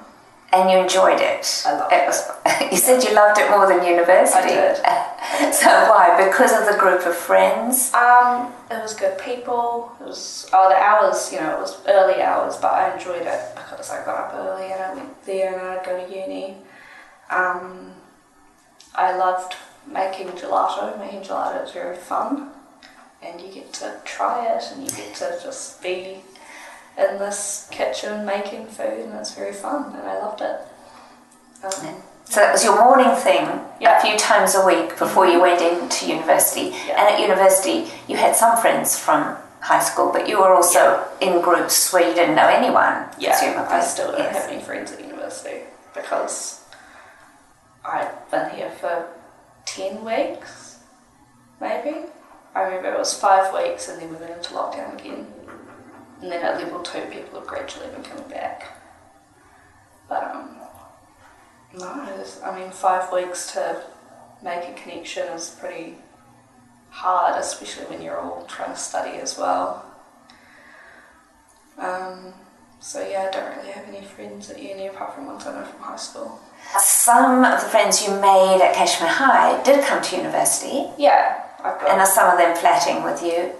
[0.52, 1.64] And you enjoyed it.
[1.66, 2.06] I loved it.
[2.06, 2.30] Was,
[2.72, 4.54] you said you loved it more than university.
[4.54, 5.54] I did.
[5.54, 6.24] so why?
[6.24, 7.92] Because of the group of friends.
[7.92, 9.90] Um, it was good people.
[10.00, 13.40] It was oh the hours, you know, it was early hours, but I enjoyed it
[13.56, 16.56] because I got up early and I went there and I'd go to uni.
[17.30, 17.92] Um,
[18.94, 19.56] I loved
[19.90, 20.96] making gelato.
[21.00, 22.50] Making gelato is very fun,
[23.22, 26.22] and you get to try it and you get to just be
[26.96, 30.60] in this kitchen making food, and it's very fun, and I loved it.
[31.64, 33.98] Um, So that was your morning thing Yeah.
[33.98, 36.74] a few times a week before you went into university.
[36.86, 36.98] Yeah.
[36.98, 41.42] And at university, you had some friends from high school, but you were also in
[41.42, 43.08] groups where you didn't know anyone.
[43.18, 43.74] Yeah, presumably.
[43.74, 44.36] I still don't Yes.
[44.36, 46.60] have any friends at university because
[47.84, 49.04] I'd been here for
[49.66, 50.76] 10 weeks,
[51.60, 52.06] maybe.
[52.54, 55.26] I remember it was five weeks and then we went into lockdown again.
[56.20, 58.78] And then at level two, people have gradually been coming back.
[60.08, 60.56] But, um,
[61.74, 61.86] no,
[62.18, 63.82] was- I mean, five weeks to
[64.42, 65.98] make a connection is pretty
[66.90, 69.84] hard, especially when you're all trying to study as well.
[71.78, 72.34] Um,
[72.78, 75.64] so yeah, I don't really have any friends at uni apart from ones I know
[75.66, 76.40] from high school.
[76.78, 81.80] Some of the friends you made at Cashmere High did come to university, Yeah, I've
[81.80, 83.52] got and are some of them flatting with you?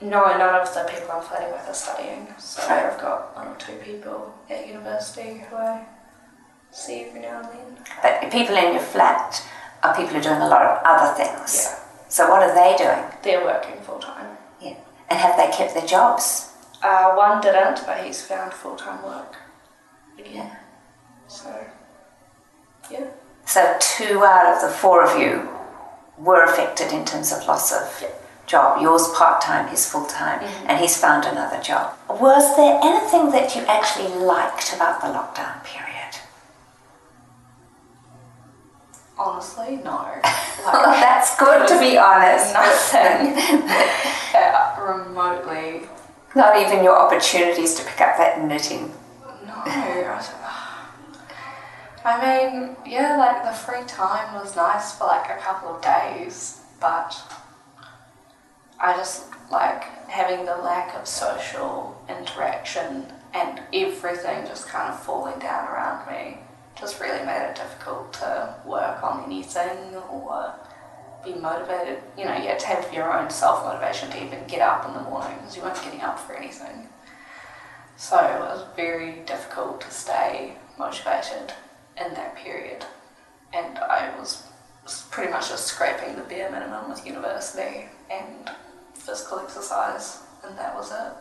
[0.00, 2.28] No, none of the people I'm flirting with are studying.
[2.38, 2.62] So.
[2.62, 5.84] I've got one or two people at university who I
[6.70, 7.84] see every now and then.
[8.02, 9.42] But people in your flat
[9.82, 11.64] are people who are doing a lot of other things.
[11.68, 13.04] Yeah, So what are they doing?
[13.22, 14.36] they're working full time.
[14.60, 14.76] Yeah.
[15.10, 16.52] And have they kept their jobs?
[16.82, 19.36] Uh, one didn't, but he's found full time work
[20.18, 20.56] again.
[21.26, 21.52] So,
[22.90, 23.06] yeah.
[23.46, 25.48] So two out of the four of you
[26.18, 28.08] were affected in terms of loss of Yeah.
[28.48, 28.80] Job.
[28.82, 31.94] Yours part time, his full time, and he's found another job.
[32.08, 35.94] Was there anything that you actually liked about the lockdown period?
[39.18, 40.14] Honestly, no.
[40.70, 42.52] Oh, Like, that's good to be honest.
[42.52, 43.32] nothing
[44.34, 45.88] uh, remotely.
[46.34, 48.92] Not even your opportunities to pick up that knitting.
[49.46, 49.54] No.
[49.64, 50.20] I
[52.04, 56.60] I mean, yeah, like the free time was nice for like a couple of days,
[56.80, 57.14] but
[58.80, 65.38] I just like having the lack of social interaction and everything just kind of falling
[65.40, 66.38] down around me
[66.78, 70.54] just really made it difficult to work on anything or
[71.24, 71.98] be motivated.
[72.16, 74.94] You know, you had to have your own self motivation to even get up in
[74.94, 76.88] the morning because you weren't getting up for anything.
[77.96, 81.52] So it was very difficult to stay motivated
[81.96, 82.86] in that period.
[83.52, 84.44] And I was
[85.10, 88.50] pretty much just scraping the bare minimum with university and
[89.08, 91.12] physical exercise, and that was it.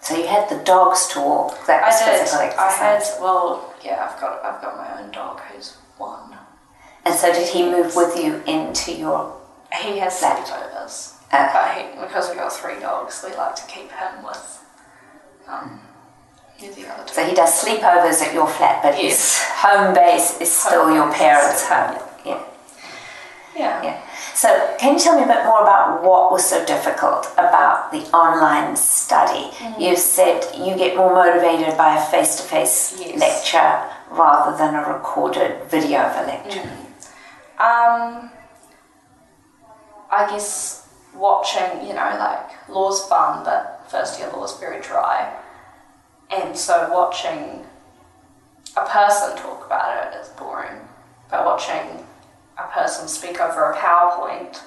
[0.00, 1.66] So you had the dogs to walk.
[1.66, 2.20] That was I did.
[2.20, 4.08] physical I had well, yeah.
[4.10, 6.36] I've got I've got my own dog who's one.
[7.04, 9.34] And so did he move with you into your?
[9.82, 13.90] He has sleepovers, Uh, but he, because we got three dogs, we like to keep
[13.90, 14.64] him with
[15.46, 15.80] um,
[16.60, 17.14] with the other two.
[17.14, 21.12] so he does sleepovers at your flat, but his home base is still Home your
[21.12, 22.07] parents' still- home.
[23.58, 23.82] Yeah.
[23.82, 24.00] yeah.
[24.34, 28.04] So, can you tell me a bit more about what was so difficult about the
[28.16, 29.50] online study?
[29.78, 34.92] You said you get more motivated by a face to face lecture rather than a
[34.92, 36.70] recorded video of a lecture.
[37.58, 38.30] Um,
[40.10, 45.34] I guess watching, you know, like law's fun, but first year law's very dry,
[46.30, 47.66] and so watching
[48.76, 50.80] a person talk about it is boring.
[51.28, 52.06] But watching
[52.58, 54.60] a person speak over a PowerPoint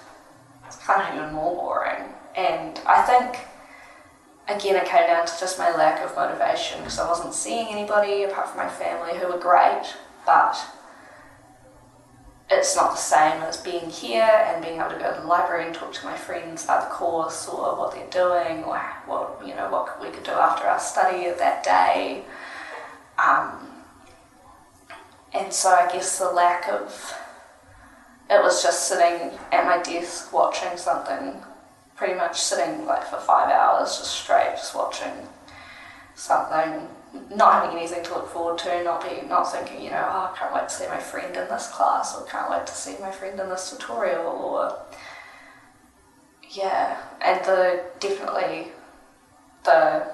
[0.74, 2.14] it's kind of even more boring.
[2.36, 3.46] And I think
[4.48, 8.24] again it came down to just my lack of motivation because I wasn't seeing anybody
[8.24, 9.84] apart from my family who were great,
[10.26, 10.58] but
[12.50, 15.66] it's not the same as being here and being able to go to the library
[15.66, 18.78] and talk to my friends about the course or what they're doing or
[19.08, 22.24] what you know what we could do after our study of that day.
[23.18, 23.68] Um,
[25.34, 27.14] and so I guess the lack of
[28.32, 31.36] it was just sitting at my desk watching something,
[31.98, 35.12] pretty much sitting like for five hours just straight, just watching
[36.16, 36.88] something,
[37.36, 40.38] not having anything to look forward to, not being, not thinking, you know, oh, I
[40.38, 43.12] can't wait to see my friend in this class, or can't wait to see my
[43.12, 44.80] friend in this tutorial, or
[46.50, 48.72] yeah, and the definitely
[49.66, 50.08] the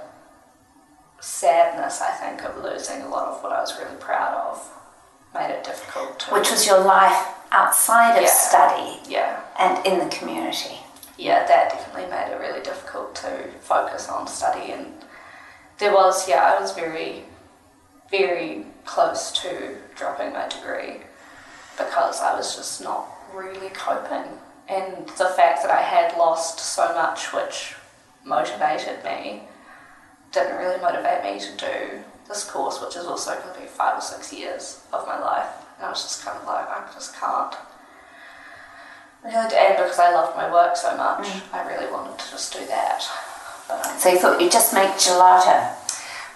[1.20, 4.72] sadness I think of losing a lot of what I was really proud of
[5.34, 8.30] made it difficult to Which was your life outside of Yeah.
[8.30, 10.80] study yeah and in the community.
[11.18, 14.72] yeah, that definitely made it really difficult to focus on study.
[14.72, 15.04] And
[15.80, 17.26] there was, yeah, I was very,
[18.12, 21.02] very close to dropping my degree
[21.78, 24.26] because I was just not really coping.
[24.70, 27.76] And the fact that I had lost so much, which
[28.24, 29.44] motivated me,
[30.32, 33.98] didn't really motivate me to do this course, which is also going to be five
[33.98, 35.48] or six years of my life.
[35.78, 37.56] And I was just kind of like, I just can't.
[39.24, 42.66] Really, and because I loved my work so much, I really wanted to just do
[42.68, 43.04] that.
[43.68, 45.74] But, um, So you thought you'd just make gelato.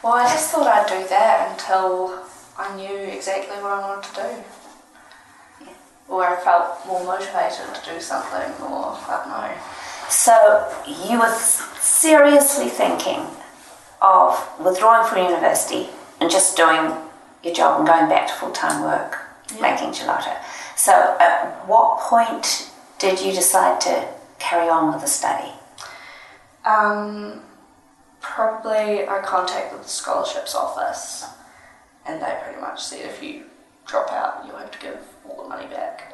[0.03, 2.19] well, I just thought I'd do that until
[2.57, 5.69] I knew exactly what I wanted to do.
[6.09, 9.51] Or I felt more motivated to do something, or I don't know.
[10.09, 11.33] So you were
[11.79, 13.25] seriously thinking
[14.01, 15.89] of withdrawing from university
[16.19, 16.91] and just doing
[17.43, 19.19] your job and going back to full time work,
[19.55, 19.61] Yeah.
[19.61, 20.35] making gelato.
[20.75, 24.07] So at what point did you decide to
[24.39, 25.51] carry on with the study?
[26.65, 27.41] Um,
[28.19, 31.25] probably I contacted the scholarships office,
[32.05, 33.45] and they pretty much said if you
[33.85, 34.97] drop out, you'll have to give
[35.27, 36.13] all the money back.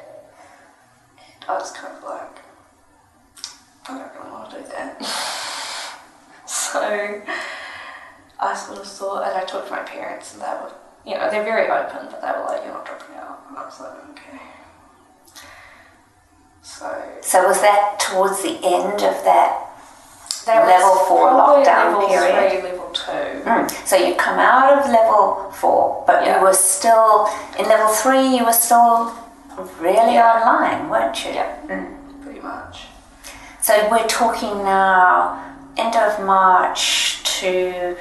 [1.18, 2.38] And I was kind of like,
[3.88, 5.04] I don't really want to do that.
[6.46, 7.22] so
[8.40, 10.72] I sort of thought, and I talked to my parents, and they were,
[11.08, 13.40] you know, they're very open, but they were like, you're not dropping out.
[13.48, 14.42] And I was like, okay.
[16.62, 19.64] So, So was that towards the end of that?
[20.44, 22.60] that Level four lockdown level period.
[22.62, 23.44] Three, level two.
[23.44, 23.70] Mm.
[23.86, 26.38] So you come out of level four, but Yeah.
[26.38, 27.28] you were still
[27.58, 28.26] in level three.
[28.36, 29.12] You were still
[29.78, 30.40] really Yeah.
[30.40, 31.32] online, weren't you?
[31.32, 31.54] Yeah.
[31.66, 32.22] Mm.
[32.22, 32.86] Pretty much.
[33.60, 35.38] So we're talking now
[35.76, 37.96] end of March to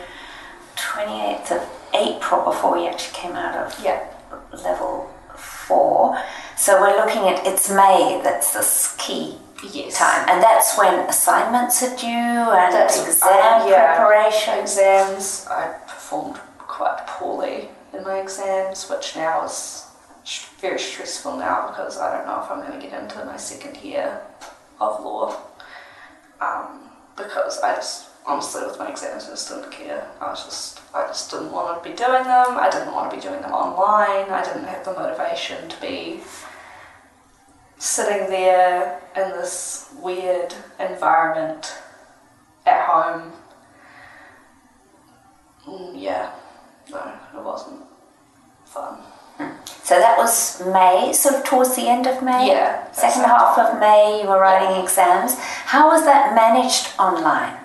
[0.78, 4.00] 28th of April before you actually came out of Yeah.
[4.52, 6.18] level four.
[6.56, 9.98] So we're looking at it's May that's this key Yes.
[9.98, 13.96] time, and that's when assignments are due and That's- exam yeah.
[13.98, 14.60] preparation.
[14.60, 19.86] Exams, I performed quite poorly in my exams, which now is
[20.60, 23.78] very stressful now because I don't know if I'm going to get into my second
[23.78, 24.22] year
[24.80, 25.36] of law.
[26.40, 30.08] Um, because I just honestly with my exams I just didn't care.
[30.22, 32.58] I was just I just didn't want to be doing them.
[32.58, 34.30] I didn't want to be doing them online.
[34.30, 36.20] I didn't have the motivation to be
[37.78, 41.74] sitting there in this weird environment
[42.66, 43.32] at home.
[45.68, 46.32] Mm, yeah,
[46.90, 47.82] no, it wasn't
[48.66, 49.00] fun.
[49.84, 52.48] So that was May, sort of towards the end of May.
[52.50, 53.76] Yeah, Second half time.
[53.76, 54.82] of May, you were writing Yeah.
[54.84, 55.38] exams.
[55.38, 57.58] How was that managed online?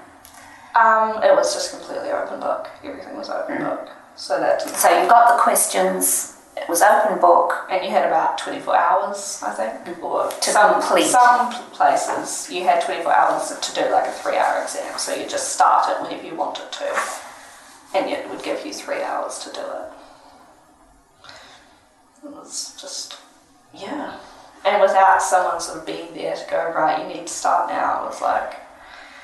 [0.74, 2.68] Um, it was just completely open book.
[2.82, 3.88] Everything was open book.
[4.16, 6.38] So that So you got the questions.
[6.56, 7.66] It was open book.
[7.70, 11.06] and you had about 24 hours, I think, or To some complete.
[11.06, 14.98] some places you had 24 hours to do like a three-hour exam.
[14.98, 17.00] So you just start it whenever you wanted to,
[17.94, 19.88] and it would give you three hours to do it.
[22.24, 23.16] It was just
[23.74, 24.18] yeah,
[24.64, 28.04] and without someone sort of being there to go right, you need to start now.
[28.04, 28.52] It was like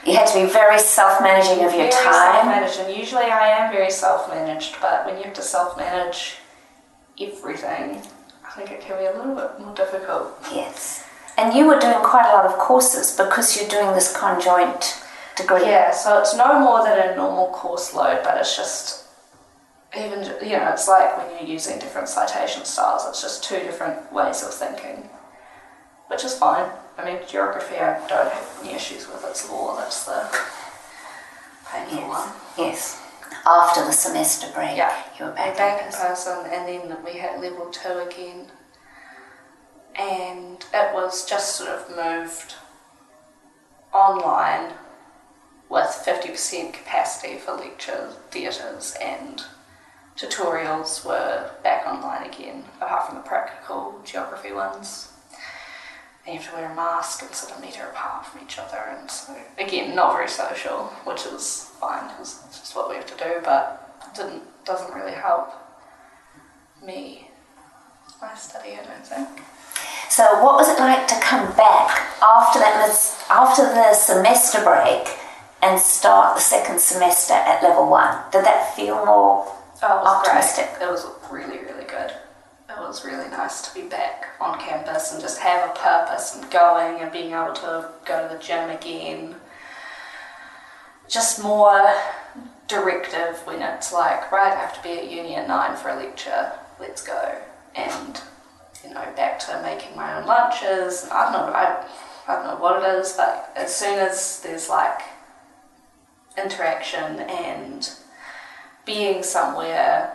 [0.06, 2.12] You had to be very self-managing of your very time.
[2.12, 6.36] self-managed, and usually I am very self-managed, but when you have to self-manage
[7.20, 8.02] everything,
[8.46, 10.38] I think it can be a little bit more difficult.
[10.52, 11.04] Yes.
[11.36, 15.02] And you were doing quite a lot of courses because you're doing this conjoint
[15.36, 15.62] degree.
[15.62, 19.04] Yeah, so it's no more than a normal course load, but it's just
[19.96, 23.06] even you know it's like when you're using different citation styles.
[23.08, 25.08] It's just two different ways of thinking,
[26.08, 26.68] which is fine.
[26.98, 29.24] I mean, geography I don't have any issues with.
[29.24, 30.28] It's law that's the
[31.70, 32.08] painful Yes.
[32.08, 32.30] one.
[32.66, 33.00] Yes.
[33.46, 34.92] After the semester break, Yeah.
[35.18, 36.44] you were back, back in person.
[36.46, 38.50] and then we had level two again,
[39.94, 42.54] and it was just sort of moved
[43.92, 44.74] online
[45.68, 49.44] with 50% capacity for lecture theatres and
[50.16, 55.08] tutorials were back online again, apart from the practical geography ones.
[56.28, 59.34] Have to wear a mask and sit a meter apart from each other, and so
[59.58, 63.40] again, not very social, which is fine because it's just what we have to do,
[63.42, 65.50] but it didn't doesn't really help
[66.84, 67.28] me
[68.20, 68.72] my study.
[68.72, 69.28] I don't think.
[70.10, 71.90] So, what was it like to come back
[72.22, 73.24] after that?
[73.30, 75.08] After the semester break
[75.62, 78.16] and start the second semester at level one?
[78.32, 79.46] Did that feel more
[79.80, 80.68] Oh, it was optimistic?
[80.76, 80.88] great.
[80.88, 82.12] It was really, really good.
[82.78, 86.48] It was really nice to be back on campus and just have a purpose and
[86.48, 89.34] going and being able to go to the gym again.
[91.08, 91.92] Just more
[92.68, 95.96] directive when it's like, right, I have to be at uni at nine for a
[95.96, 97.38] lecture, let's go.
[97.74, 98.20] And,
[98.84, 101.08] you know, back to making my own lunches.
[101.10, 101.84] I don't know, I,
[102.28, 105.00] I don't know what it is, but as soon as there's like
[106.42, 107.90] interaction and
[108.84, 110.14] being somewhere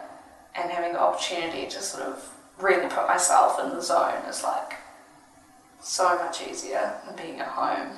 [0.56, 4.76] and having the opportunity to sort of really put myself in the zone is like
[5.82, 7.98] so much easier than being at home.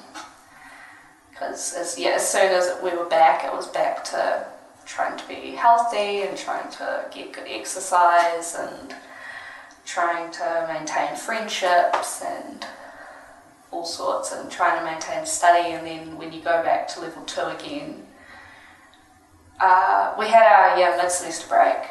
[1.30, 4.48] Because as yeah, as soon as we were back, it was back to
[4.86, 8.96] trying to be healthy and trying to get good exercise and
[9.86, 12.66] trying to maintain friendships and
[13.72, 15.74] all sorts and trying to maintain study.
[15.74, 18.04] And then when you go back to level two again,
[19.60, 21.90] uh, we had our yeah, mid semester break,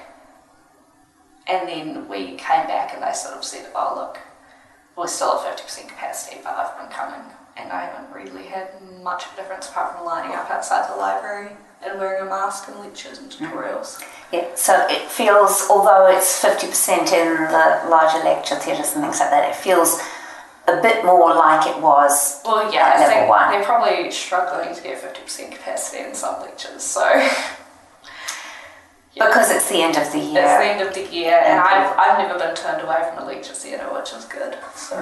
[1.46, 4.18] and then we came back and they sort of said, "Oh look,
[4.96, 7.20] we're still at fifty percent capacity, but I've been coming,
[7.56, 8.68] and I haven't really had
[9.02, 11.50] much of a difference apart from lining up outside the library
[11.84, 13.50] and wearing a mask in lectures and mm.
[13.50, 19.20] tutorials." Yeah, so it feels, although it's 50% in the larger lecture theatres and things
[19.20, 20.00] like that, it feels
[20.66, 23.50] a bit more like it was Well, yeah, level think one.
[23.50, 27.04] they're probably struggling to get fifty percent capacity in some lectures, so.
[29.14, 29.26] Yeah.
[29.26, 30.42] because it's the end of the year.
[30.42, 33.26] It's the end of the year, and I've, I've never been turned away from a
[33.26, 34.56] lecture theatre, which is good.
[34.74, 34.96] So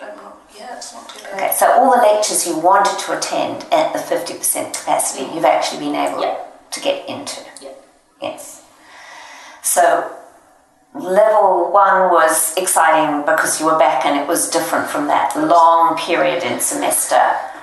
[0.00, 1.34] I'm not Yeah, it's not too bad.
[1.34, 5.80] Okay, so all the lectures you wanted to attend at the 50% capacity, you've actually
[5.80, 6.36] been able Yeah.
[6.70, 7.40] to get into.
[7.60, 7.70] Yeah.
[8.22, 8.62] Yes.
[9.62, 10.10] So
[10.94, 15.96] level one was exciting because you were back and it was different from that long
[15.96, 17.20] period in semester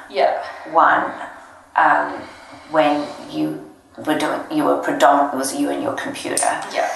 [0.09, 0.43] Yeah.
[0.71, 1.11] one
[1.75, 2.13] um,
[2.71, 3.66] when you
[4.05, 6.89] were doing you were predominant it was you and your computer Yeah.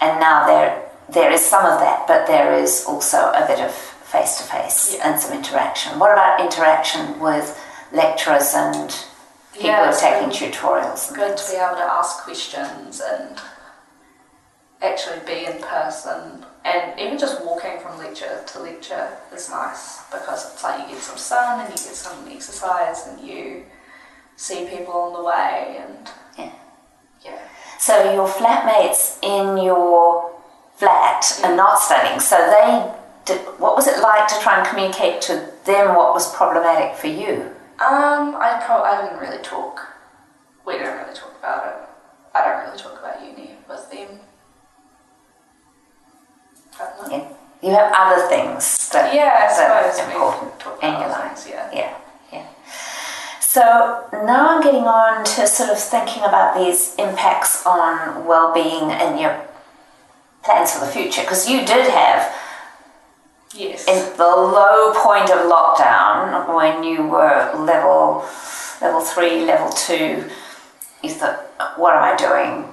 [0.00, 3.72] and now there there is some of that but there is also a bit of
[3.72, 7.58] face to face and some interaction what about interaction with
[7.92, 8.88] lecturers and
[9.52, 11.44] people Yeah, who are it's taking been tutorials and Good things?
[11.46, 13.38] to be able to ask questions and
[14.82, 16.44] actually be in person.
[16.64, 21.02] And even just walking from lecture to lecture is nice because it's like you get
[21.02, 23.64] some sun and you get some exercise and you
[24.36, 26.10] see people on the way and
[27.24, 27.38] Yeah.
[27.78, 30.30] So your flatmates in your
[30.76, 32.20] flat are not studying.
[32.20, 32.92] So they
[33.24, 37.06] did, what was it like to try and communicate to them what was problematic for
[37.08, 37.54] you?
[37.80, 39.80] Um, I pro- I didn't really talk.
[40.66, 41.74] We didn't really talk about it.
[42.34, 44.20] I don't really talk about uni with them.
[46.80, 47.16] I don't know.
[47.16, 47.68] Yeah.
[47.68, 51.36] You have other things that, Yeah, I that are suppose important talk in your life.
[51.38, 51.48] things.
[51.50, 51.94] Yeah, yeah.
[53.52, 59.18] So now I'm getting on to sort of thinking about these impacts on well-being and
[59.18, 59.42] your
[60.44, 62.32] plans for the future because you did have
[63.52, 63.88] Yes.
[63.88, 68.24] in the low point of lockdown when you were level
[68.80, 70.30] level three, level two,
[71.02, 71.40] you thought,
[71.76, 72.72] what am I doing?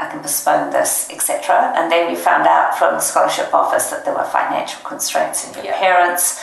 [0.00, 1.72] I can postpone this, etc.
[1.76, 5.54] And then you found out from the scholarship office that there were financial constraints and
[5.54, 5.78] your Yeah.
[5.78, 6.42] parents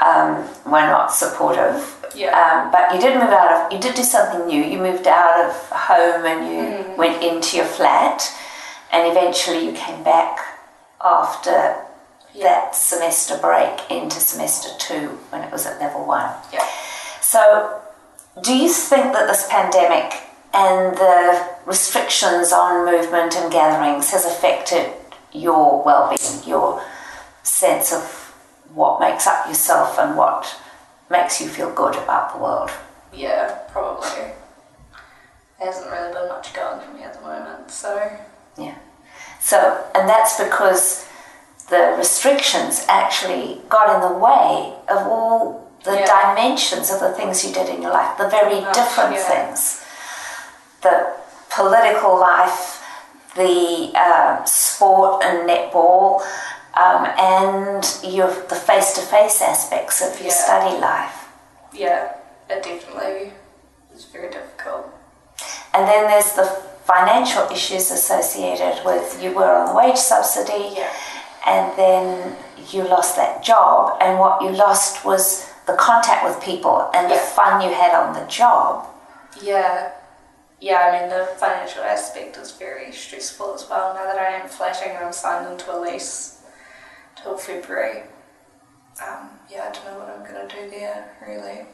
[0.00, 1.98] um, were not supportive.
[2.14, 2.32] Yeah.
[2.38, 4.62] Um, but you did move out of, you did do something new.
[4.62, 6.96] You moved out of home and you Mm.
[6.96, 8.30] went into your flat,
[8.90, 10.38] and eventually you came back
[11.00, 11.76] after
[12.34, 12.44] Yeah.
[12.48, 16.30] that semester break into semester two when it was at level one.
[16.52, 16.64] yeah.
[17.20, 17.80] So,
[18.40, 20.20] do you think that this pandemic
[20.54, 24.92] and the restrictions on movement and gatherings has affected
[25.32, 26.82] your well-being, your
[27.42, 28.32] sense of
[28.74, 30.54] what makes up yourself and what
[31.12, 32.70] makes you feel good about the world?
[33.12, 34.08] Yeah, probably.
[35.58, 38.10] There hasn't really been much going for me at the moment, so
[38.56, 38.74] Yeah.
[39.40, 41.06] So, and that's because
[41.68, 46.06] the restrictions actually got in the way of all the Yeah.
[46.06, 49.22] dimensions of the things you did in your life, the very different yeah.
[49.32, 49.80] things.
[50.80, 51.12] The
[51.50, 52.82] political life,
[53.34, 56.22] the uh, sport and netball,
[56.74, 60.44] um, and your, the face to face aspects of your Yeah.
[60.44, 61.28] study life.
[61.72, 62.14] yeah,
[62.50, 63.32] it definitely
[63.94, 64.86] is very difficult.
[65.74, 66.44] And then there's the
[66.84, 70.74] financial issues associated with you were on the wage subsidy.
[70.76, 70.92] Yeah.
[71.46, 72.36] and then
[72.70, 77.16] you lost that job and what you lost was the contact with people and the
[77.16, 78.86] fun you had on the job
[79.42, 79.90] Yeah.
[80.60, 84.48] Yeah, I mean, the financial aspect is very stressful as well now that I am
[84.48, 86.38] flatting and I'm signed into a lease
[87.16, 88.02] till February.
[89.02, 91.66] Um, yeah, I don't know what I'm going to do there, really.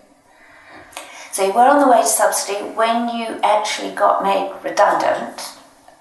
[1.33, 5.43] so you were on the wage subsidy when you actually got made redundant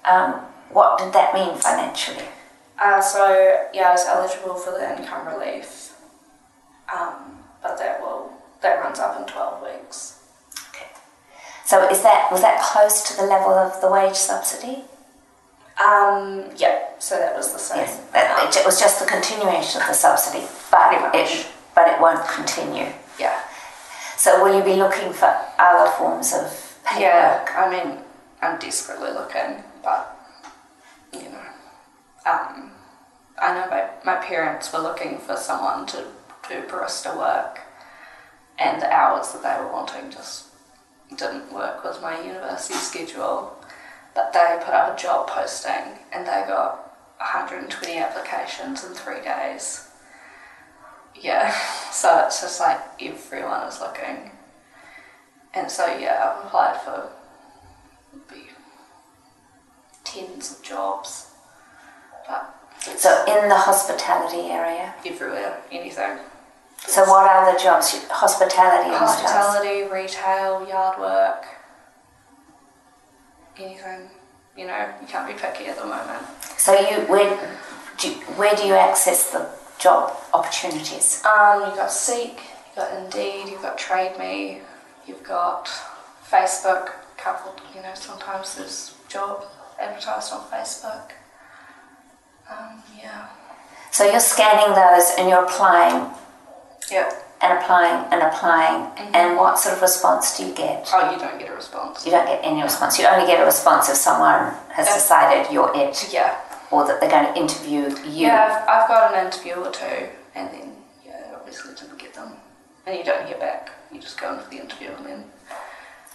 [0.04, 0.34] um,
[0.70, 2.24] what did that mean financially
[2.82, 5.94] Uh, so, yeah, I was eligible for the income relief,
[6.94, 8.32] um, but that will
[8.62, 10.20] that runs up in 12 weeks.
[10.70, 10.86] okay
[11.64, 14.84] so is that was that close to the level of the wage subsidy
[15.78, 17.78] Um, yeah, so that was the same.
[17.78, 22.26] yes that, it, was just the continuation of the subsidy but it, but it won't
[22.28, 23.38] continue Yeah.
[24.16, 26.50] so will you be looking for other forms of
[26.84, 27.44] pay Yeah.
[27.56, 27.98] I mean,
[28.42, 30.16] I'm desperately looking, but
[31.12, 31.46] you know,
[32.26, 32.72] um,
[33.40, 36.04] I know my, my parents were looking for someone to
[36.48, 37.60] do barista work,
[38.58, 40.46] and the hours that they were wanting just
[41.16, 43.54] didn't work with my university schedule.
[44.14, 49.88] But they put up a job posting, and they got 120 applications in three days.
[51.14, 51.50] Yeah,
[51.92, 54.30] so it's just like everyone is looking.
[55.54, 57.10] And so yeah, I've applied for
[60.04, 61.30] tens of jobs,
[62.26, 62.54] but
[62.96, 64.94] So in the hospitality area.
[65.04, 66.18] everywhere, anything.
[66.86, 68.06] So what are the jobs?
[68.08, 69.20] Hospitality and what else?
[69.20, 71.44] Hospitality, retail, yard work,
[73.60, 74.08] anything.
[74.56, 76.24] You know, you can't be picky at the moment.
[76.56, 77.58] So you where
[77.98, 79.48] do you, where do you access the
[79.78, 81.22] job opportunities?
[81.24, 84.60] Um, you've got Seek, you've got Indeed, you've got TradeMe,
[85.06, 85.66] you've got
[86.28, 86.90] Facebook.
[87.16, 89.44] Couple, you know, sometimes there's job
[89.80, 91.10] advertised on Facebook.
[92.48, 93.26] Um, yeah.
[93.90, 96.12] So you're scanning those and you're applying
[96.90, 97.12] Yeah.
[97.40, 98.90] And applying and applying.
[99.14, 100.88] And what sort of response do you get?
[100.92, 102.04] Oh, you don't get a response.
[102.04, 102.98] You don't get any response.
[102.98, 106.36] You only get a response if someone has decided you're it Yeah.
[106.70, 108.26] or that they're going to interview you.
[108.26, 110.72] Yeah, I've, I've got an interview or two, and then,
[111.06, 112.32] yeah, obviously didn't get them.
[112.86, 113.70] And you don't hear back.
[113.92, 115.24] You just go in for the interview, and then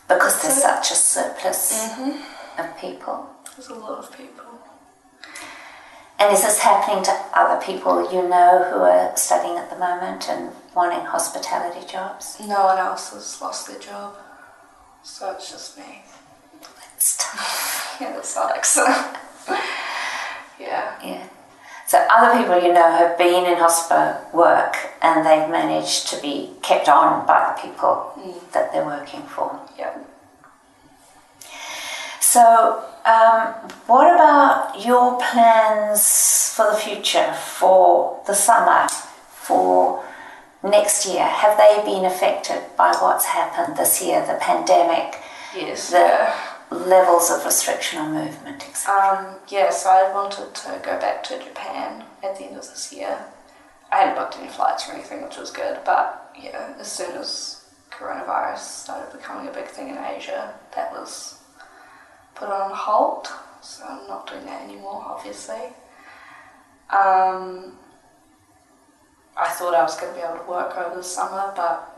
[0.08, 2.60] Because there's such a surplus Mm-hmm.
[2.62, 3.30] of people.
[3.56, 4.44] there's a lot of people.
[6.20, 10.30] And is this happening to other people you know who are studying at the moment
[10.30, 12.38] and wanting hospitality jobs?
[12.40, 14.16] No one else has lost their job,
[15.04, 16.04] so it's just me.
[16.96, 17.80] It's tough.
[18.02, 18.76] Yeah, that sucks.
[20.60, 20.98] yeah.
[21.04, 21.28] Yeah.
[21.86, 26.50] So other people you know have been in hospital work and they've managed to be
[26.64, 28.12] kept on by the people
[28.52, 29.60] that they're working for.
[29.78, 29.96] Yeah.
[32.20, 33.54] So, um,
[33.86, 40.04] what about your plans for the future, for the summer, for
[40.64, 41.24] next year?
[41.26, 45.20] Have they been affected by what's happened this year, the pandemic,
[45.56, 45.90] Yes.
[45.92, 46.34] the
[46.76, 48.96] levels of restriction on movement, etc.?
[48.96, 52.92] Um, yeah, so I wanted to go back to Japan at the end of this
[52.94, 53.26] year.
[53.92, 57.64] I hadn't booked any flights or anything, which was good, but yeah, as soon as
[57.92, 61.38] coronavirus started becoming a big thing in Asia, that was
[62.34, 63.28] put on hold.
[63.62, 65.74] So I'm not doing that anymore, obviously.
[66.90, 67.78] Um,
[69.36, 71.90] I thought I was going to be able to work over the summer, but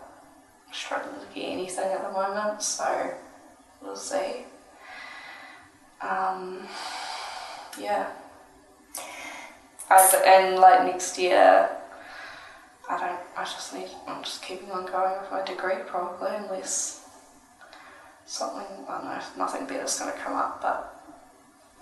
[0.67, 3.13] I'm struggling to get anything at the moment, so
[3.81, 4.45] we'll see.
[6.01, 6.67] Um,
[7.79, 8.07] yeah.
[9.89, 11.69] I, and like next year,
[12.89, 13.19] I don't.
[13.37, 13.89] I just need.
[14.07, 17.07] I'm just keeping on going with my degree probably, unless
[18.25, 18.65] something.
[18.87, 19.21] I don't know.
[19.37, 20.61] Nothing better's going to come up.
[20.61, 21.03] But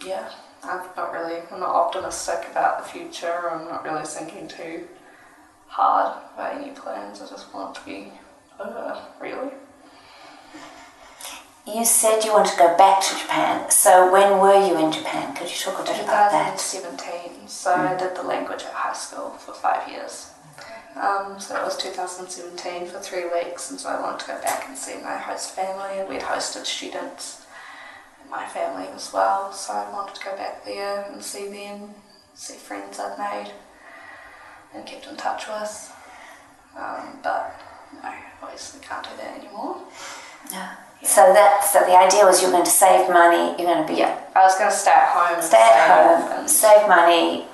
[0.06, 0.30] yeah,
[0.64, 1.41] I'm not really.
[1.51, 3.49] I'm not optimistic about the future.
[3.51, 4.88] I'm not really thinking too
[5.74, 7.21] hard about any plans.
[7.21, 8.13] I just want it to be
[8.59, 9.01] over.
[9.19, 9.51] Really.
[11.65, 13.71] You said you want to go back to Japan.
[13.71, 15.34] So, when were you in Japan?
[15.34, 16.59] Could you talk a bit about that?
[16.59, 17.47] 2017.
[17.47, 20.32] So I did the language at high school for five years.
[20.95, 24.67] Um, so it was 2017 for three weeks, and so I wanted to go back
[24.67, 27.47] and see my host family, and we'd hosted students
[28.24, 29.51] in my family as well.
[29.53, 31.95] So I wanted to go back there and see them,
[32.36, 33.51] see friends I'd made,
[34.76, 35.93] and kept in touch with.
[36.78, 37.59] Um, but
[38.01, 38.11] no,
[38.41, 39.78] obviously can't do that anymore.
[40.51, 40.76] Yeah.
[41.03, 43.55] So that so the idea was you're going to save money.
[43.61, 45.41] You're going to be Yeah, I was going to stay at home.
[45.41, 47.45] Stay at home, and- save money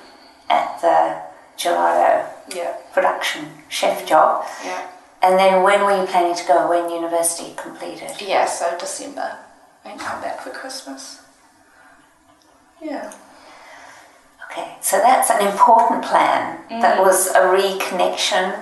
[0.48, 1.20] at the
[1.58, 4.46] gelato Yeah, production chef job.
[4.64, 4.86] yeah.
[5.22, 6.68] And then when were you planning to go?
[6.70, 8.12] When university completed?
[8.20, 9.36] Yeah, so December
[9.84, 11.20] and come back for Christmas.
[12.80, 13.12] Yeah.
[14.90, 16.58] So that's an important plan.
[16.80, 17.04] That Mm.
[17.04, 18.58] was a reconnection.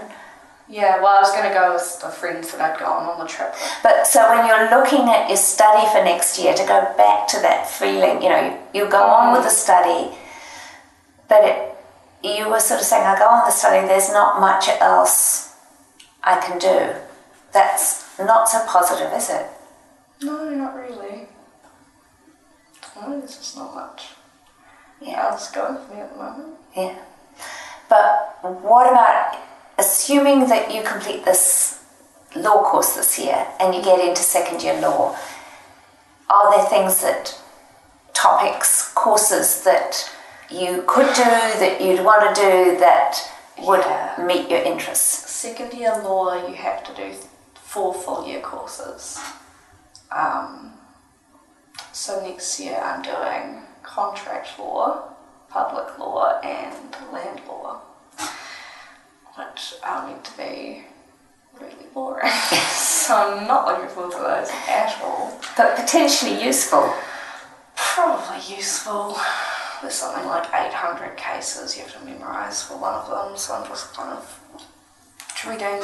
[0.69, 3.25] Yeah, well, I was going to go with the friends that I'd gone on the
[3.25, 3.73] trip with.
[3.83, 7.41] But so when you're looking at your study for next year, to go back to
[7.41, 10.15] that feeling, you know, you, you go on with the study,
[11.29, 11.75] but it,
[12.23, 15.55] you were sort of saying, I go on the study, there's not much else
[16.23, 16.93] I can do.
[17.53, 19.47] That's not so positive, is it?
[20.21, 21.29] No, not really.
[22.95, 24.09] No, there's just not much
[25.01, 25.29] Yeah.
[25.31, 26.55] else going for me at the moment.
[26.77, 26.97] Yeah.
[27.89, 29.37] But what about
[29.79, 31.83] assuming that you complete this
[32.37, 35.17] law course this year and you get into second year law?
[36.29, 37.41] Are there things that,
[38.13, 40.11] topics, courses that
[40.51, 43.17] you could do, that you'd want to do, that
[43.59, 44.15] would Yeah.
[44.19, 45.31] meet your interests?
[45.31, 47.15] Second year law, you have to do
[47.55, 49.19] four full year courses.
[50.11, 50.75] Um,
[51.93, 53.63] so next year I'm doing
[53.99, 55.09] contract law,
[55.51, 56.73] public law, and
[57.13, 57.81] land law,
[59.37, 60.85] which I'll need to be
[61.61, 62.31] really boring.
[62.71, 65.37] so I'm not looking forward to those at all.
[65.57, 66.95] But potentially useful.
[67.75, 69.19] Probably useful.
[69.83, 73.67] There's something like 800 cases you have to memorise for one of them, so I'm
[73.67, 74.25] just kind of
[75.45, 75.83] reading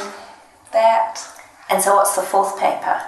[0.71, 1.21] that.
[1.69, 3.03] And so, what's the fourth paper?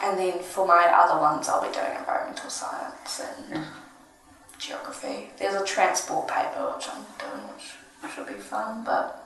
[0.00, 3.66] And then for my other ones, I'll be doing environmental science and mm.
[4.62, 5.30] Geography.
[5.38, 9.18] There's a transport paper which I'm doing, which should be fun, but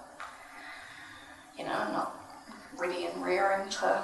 [1.59, 2.15] you know, I'm not
[2.77, 4.03] ready and rearing to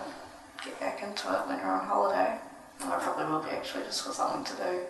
[0.64, 2.38] get back into it when you're on holiday.
[2.80, 4.80] And I probably will be actually just for something to do.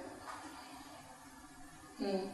[1.98, 2.26] Hmm.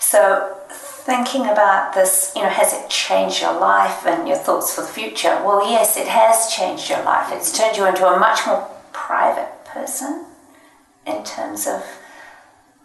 [0.00, 4.82] So, thinking about this, you know, has it changed your life and your thoughts for
[4.82, 5.40] the future?
[5.44, 7.32] Well, yes, it has changed your life.
[7.32, 10.26] It's turned you into a much more private person
[11.06, 11.84] in terms of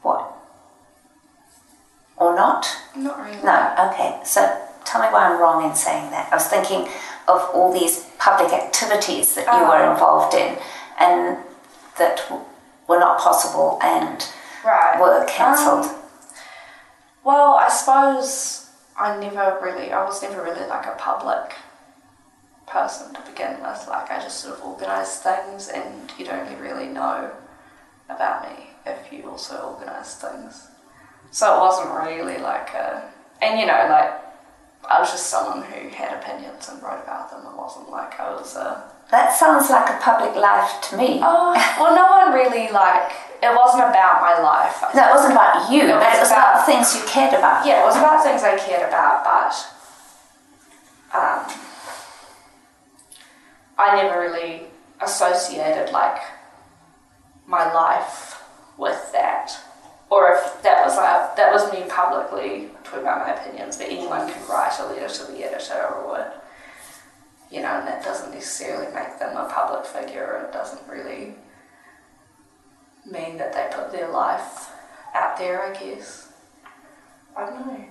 [0.02, 0.34] what?
[2.18, 2.78] Or not?
[2.96, 3.44] Not really.
[3.44, 4.20] No, okay.
[4.24, 4.42] So,
[4.86, 6.32] tell me why I'm wrong in saying that.
[6.32, 6.88] I was thinking
[7.28, 9.92] of all these public activities that you were Oh.
[9.92, 10.58] involved in
[11.00, 11.38] and
[11.98, 12.46] that w-
[12.88, 14.26] were not possible and
[14.64, 15.00] Right.
[15.00, 15.86] were cancelled.
[15.86, 15.96] Um,
[17.24, 21.56] well, I suppose I never really, I was never really like a public
[22.68, 23.88] person to begin with.
[23.88, 27.32] Like, I just sort of organise things, and you don't really know
[28.10, 30.68] about me if you also organise things.
[31.32, 33.04] So it wasn't really like a,
[33.42, 34.12] and you know, like,
[34.90, 37.46] I was just someone who had opinions and wrote about them.
[37.46, 41.20] It wasn't like I was a, that sounds like a public life to me.
[41.24, 43.12] oh, well, no one really like,
[43.42, 44.84] it wasn't about my life.
[44.96, 47.66] No, it wasn't about you, It was it was about, about- things you cared about.
[47.66, 49.54] Yeah, it was about things I cared about, but
[51.18, 51.46] um,
[53.78, 54.64] I never really
[55.02, 56.22] associated like
[57.48, 58.42] my life
[58.78, 59.52] with that,
[60.12, 63.78] or if that was like that was me publicly talking about my opinions.
[63.78, 66.46] But anyone can write a letter to the editor, or what
[67.50, 70.46] you know, and that doesn't necessarily make them a public figure.
[70.48, 71.36] It doesn't really
[73.10, 74.70] mean that they put their life
[75.16, 75.64] out there.
[75.64, 76.28] I guess.
[77.36, 77.86] I don't know.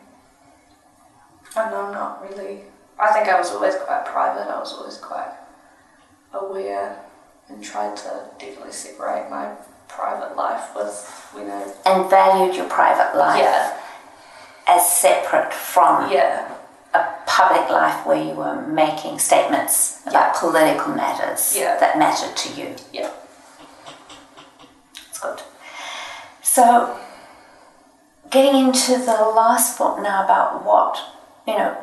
[1.56, 2.60] I know I'm not really.
[2.98, 4.46] I think I was always quite private.
[4.46, 5.32] I was always quite
[6.34, 7.02] aware
[7.48, 9.54] and tried to definitely separate my
[9.88, 11.72] private life with, you know.
[11.86, 13.76] And valued your private life Yeah,
[14.66, 16.54] as separate from yeah,
[16.94, 21.78] a public life where you were making statements about political matters Yeah.
[21.78, 22.76] that mattered to you.
[22.92, 23.10] yeah.
[25.08, 25.40] It's good.
[26.42, 26.98] So,
[28.30, 30.98] getting into the last book now about what,
[31.46, 31.76] you know,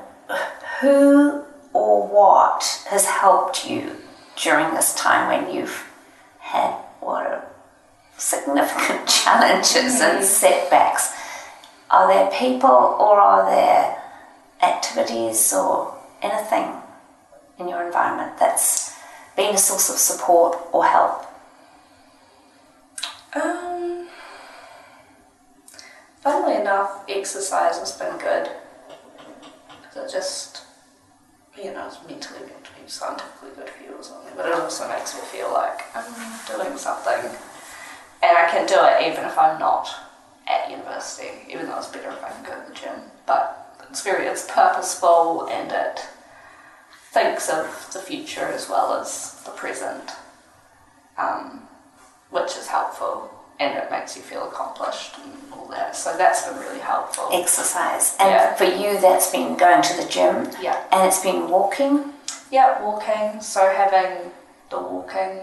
[0.81, 1.43] who
[1.73, 3.95] or what has helped you
[4.35, 5.85] during this time when you've
[6.39, 7.45] had what are
[8.17, 11.13] significant challenges and setbacks.
[11.89, 14.03] Are there people or are there
[14.61, 16.73] activities or anything
[17.59, 18.97] in your environment that's
[19.35, 21.25] been a source of support or help?
[23.35, 24.07] Um,
[26.19, 28.49] funnily enough, exercise has been good.
[29.95, 30.63] it just,
[31.55, 35.13] you know, it's mentally be scientifically good for you or something, but it also makes
[35.13, 36.05] me feel like I'm
[36.47, 37.31] doing something
[38.21, 39.89] and I can do it even if I'm not
[40.47, 42.99] at university, even though it's better if I can go to the gym.
[43.25, 45.99] But it's very, it's purposeful and it
[47.11, 50.11] thinks of the future as well as the present.
[51.17, 51.63] Um,
[52.29, 55.95] which is helpful and it makes you feel accomplished and all that.
[55.95, 57.29] So that's been really helpful.
[57.31, 58.15] exercise.
[58.19, 58.53] And Yeah.
[58.53, 60.77] for you, that's been going to the gym Yeah.
[60.91, 62.13] and it's been walking.
[62.51, 63.41] Yeah, walking.
[63.41, 64.31] So having
[64.69, 65.39] the walking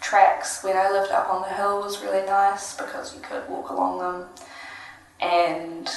[0.00, 3.70] tracks when I lived up on the hill was really nice because you could walk
[3.70, 4.28] along them.
[5.20, 5.88] And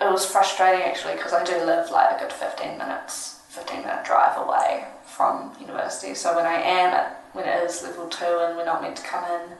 [0.00, 4.04] it was frustrating actually because I do live like a good 15 minutes, 15 minute
[4.04, 6.14] drive away from university.
[6.14, 9.02] So when I am at, when it is level two and we're not meant to
[9.02, 9.56] come in,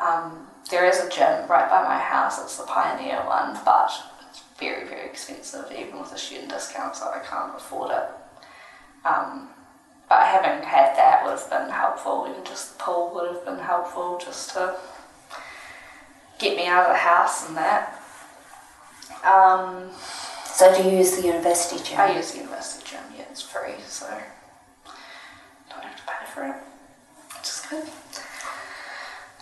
[0.00, 2.40] um, there is a gym right by my house.
[2.42, 3.90] It's the Pioneer one, but
[4.28, 8.08] it's very, very expensive, even with a student discount, so I can't afford it.
[9.06, 9.50] Um,
[10.14, 12.26] but having had that would have been helpful.
[12.30, 14.76] Even just the pool would have been helpful, just to
[16.38, 18.00] get me out of the house and that.
[19.24, 19.90] Um,
[20.46, 21.98] So do you use the university gym?
[21.98, 23.00] I use the university gym.
[23.16, 24.06] Yeah, it's free, so
[25.68, 26.54] don't have to pay for it,
[27.36, 27.88] which is good.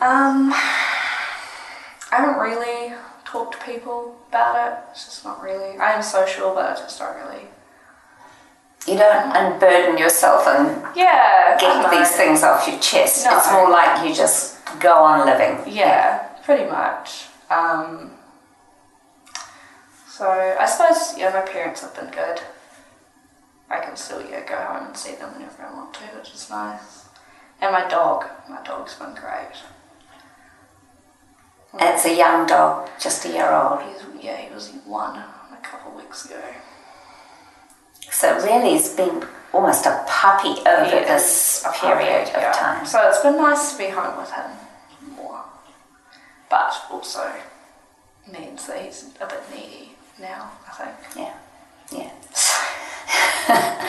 [0.01, 2.95] Um, I haven't really
[3.27, 4.79] talked to people about it.
[4.93, 5.77] It's just not really.
[5.77, 7.45] I am social, but I just don't really.
[8.87, 11.91] You don't unburden yourself and Yeah, get know.
[11.99, 13.24] these things off your chest.
[13.24, 13.39] No.
[13.39, 15.72] It's more like you just go on living.
[15.72, 17.26] Yeah, pretty much.
[17.51, 18.12] Um,
[20.09, 22.41] so I suppose yeah, my parents have been good.
[23.70, 26.51] I can still yeah go home and see them whenever I want to, which is
[26.51, 27.07] nice.
[27.61, 29.55] And my dog, my dog's been great.
[31.80, 33.80] It's a young dog, just a year old.
[33.83, 36.41] He's yeah, he was one a couple of weeks ago.
[38.12, 42.52] So really, it's been almost a puppy over He this period puppy, of yeah.
[42.52, 42.86] time.
[42.86, 44.50] So it's been nice to be home with him
[45.16, 45.40] more,
[46.50, 47.32] but also
[48.30, 50.50] means that he's a bit needy now.
[50.68, 50.94] I think.
[51.16, 51.34] Yeah,
[51.98, 52.10] yeah.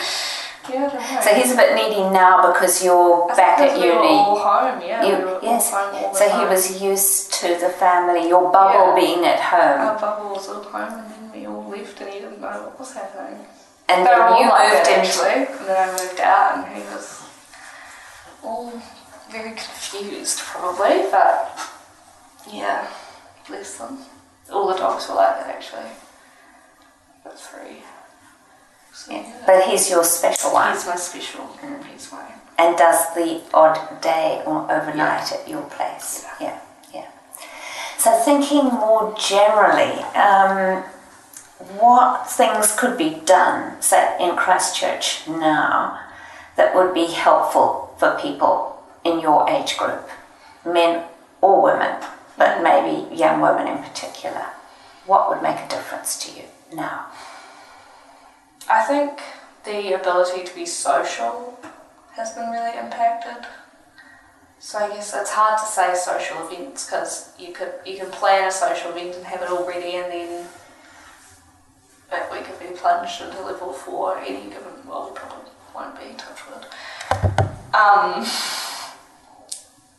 [0.72, 1.20] Yeah, I.
[1.22, 4.08] So he's a bit needy now because you're That's back at because we were uni.
[4.16, 5.04] all home, yeah.
[5.04, 5.70] You- we were yes.
[5.74, 6.48] all home all So he time.
[6.48, 8.94] was used to the family, your bubble Yeah.
[8.94, 9.80] being at home.
[9.88, 12.78] Our bubble was all home, and then we all left, and he didn't know what
[12.80, 13.44] was happening.
[13.88, 17.22] And then you like moved actually, and then I moved out, and he was
[18.42, 18.72] all
[19.30, 21.10] very confused, probably.
[21.10, 21.58] But
[22.50, 22.88] yeah,
[23.48, 23.98] bless them.
[24.52, 25.90] All the dogs were like that, actually.
[27.24, 27.82] at three.
[28.92, 29.18] So, Yeah.
[29.22, 29.42] yeah.
[29.46, 31.48] But he's your special one He's my special.
[31.90, 32.24] He's my
[32.56, 36.24] and does the odd day or overnight at your place.
[36.40, 36.60] Yeah,
[36.94, 37.08] yeah.
[37.98, 40.84] So, thinking more generally, um,
[41.58, 46.00] what things could be done, say, in Christchurch now,
[46.56, 50.08] that would be helpful for people in your age group,
[50.64, 51.04] men
[51.40, 52.02] or women,
[52.36, 54.46] but maybe young women in particular?
[55.06, 57.06] What would make a difference to you now?
[58.70, 59.20] I think
[59.64, 61.58] the ability to be social
[62.16, 63.46] has been really impacted.
[64.58, 68.48] So I guess it's hard to say social events because you could you can plan
[68.48, 70.46] a social event and have it all ready and then
[72.14, 76.14] but we could be plunged into level four any given well we probably won't be
[76.16, 76.66] touch wood.
[77.74, 78.20] Um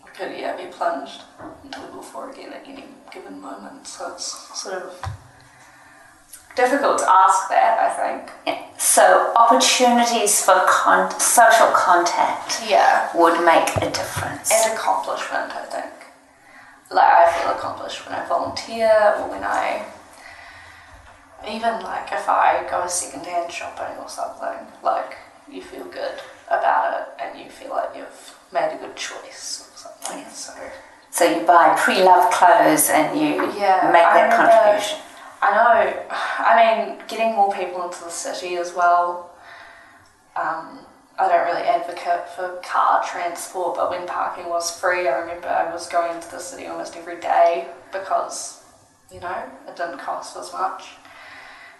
[0.03, 1.21] we could yeah be plunged
[1.63, 3.85] into level four again at any given moment.
[3.87, 4.27] So it's
[4.61, 4.93] sort of
[6.55, 8.31] difficult to ask that I think.
[8.47, 8.61] Yeah.
[8.77, 13.09] So, opportunities for con- social contact Yeah.
[13.15, 14.51] would make a difference.
[14.51, 15.91] and accomplishment, I think.
[16.91, 19.83] Like I feel accomplished when I volunteer or when I
[21.47, 25.17] even like if I go secondhand shopping or something, like
[25.51, 29.77] you feel good about it and you feel like you've made a good choice or
[29.77, 30.25] something.
[30.31, 30.53] So
[31.11, 34.99] So you buy pre-loved clothes and you Yeah, make that remember- contribution.
[35.41, 36.03] I know.
[36.09, 39.29] I mean, getting more people into the city as well.
[40.35, 40.79] Um,
[41.19, 45.71] I don't really advocate for car transport, but when parking was free, I remember I
[45.71, 48.63] was going into the city almost every day because,
[49.11, 50.89] you know, it didn't cost as much.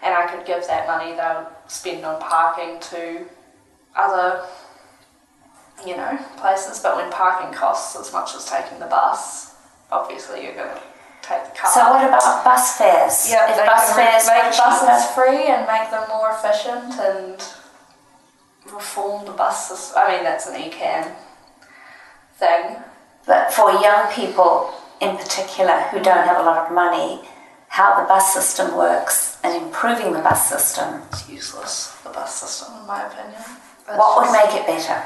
[0.02, 3.26] And I could give that money that I would spend on parking to
[3.96, 4.44] other,
[5.86, 6.80] you know, places.
[6.80, 9.54] But when parking costs as much as taking the bus,
[9.90, 10.82] obviously you're going to
[11.22, 11.70] take the car.
[11.72, 13.30] So what about bus fares?
[13.30, 17.42] Yeah, if bus fares make were cheaper, buses free and make them more efficient and
[18.72, 20.02] reform the bus system.
[20.04, 21.14] I mean, that's an ECAN
[22.38, 22.76] thing.
[23.26, 27.22] but for young people in particular who don't have a lot of money,
[27.76, 32.74] how the bus system works and improving the bus system, It's useless, the bus system,
[32.80, 33.42] in my opinion.
[33.86, 35.04] It's what would make it better?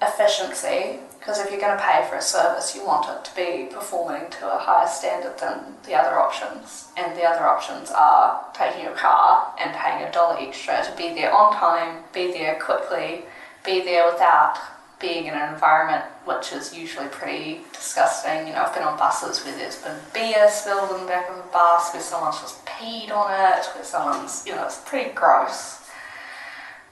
[0.00, 1.00] efficiency?
[1.18, 4.30] Because if you're going to pay for a service, you want it to be performing
[4.30, 6.88] to a higher standard than the other options.
[6.96, 11.14] And the other options are taking your car and paying a dollar extra to be
[11.14, 13.24] there on time, be there quickly,
[13.64, 14.58] be there without
[15.00, 18.46] being in an environment which is usually pretty disgusting.
[18.46, 21.36] You know, I've been on buses where there's been beer spilled in the back of
[21.36, 25.80] the bus, where someone's just peed on it, where someone's, you know, it's pretty gross.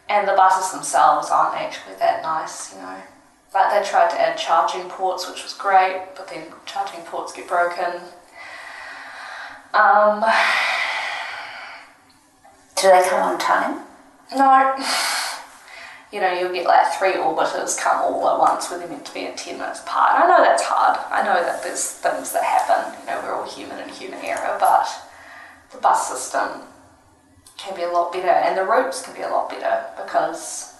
[0.08, 2.98] And the buses themselves aren't actually that nice, you know.
[3.54, 7.48] Like they tried to add charging ports, which was great, but then charging ports get
[7.48, 8.00] broken.
[9.74, 10.22] Um,
[12.76, 13.80] Do they come on time?
[14.36, 14.74] no,
[16.12, 19.14] you know, you'll get like three orbiters come all at once when they're meant to
[19.14, 20.20] be in 10 minutes apart.
[20.20, 20.98] I know that's hard.
[21.10, 22.92] I know that there's things that happen.
[23.00, 24.86] You know, we're all human and human error, but
[25.72, 26.68] the bus system
[27.56, 30.74] can be a lot better and the routes can be a lot better because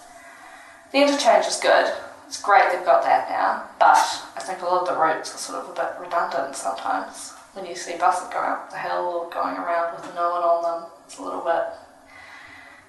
[0.91, 1.91] the interchange is good.
[2.27, 3.97] It's great they've got that now, but
[4.35, 7.33] I think a lot of the routes are sort of a bit redundant sometimes.
[7.53, 10.63] When you see buses going up the hill or going around with no one on
[10.63, 11.63] them, it's a little bit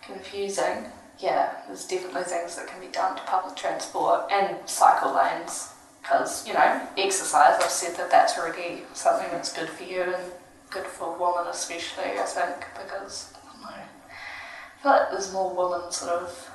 [0.02, 0.86] confusing.
[1.18, 5.70] Yeah, there's definitely things that can be done to public transport and cycle lanes
[6.02, 10.32] because, you know, exercise, I've said that that's already something that's good for you and
[10.70, 15.54] good for women especially, I think, because, I don't know, I feel like there's more
[15.54, 16.50] women sort of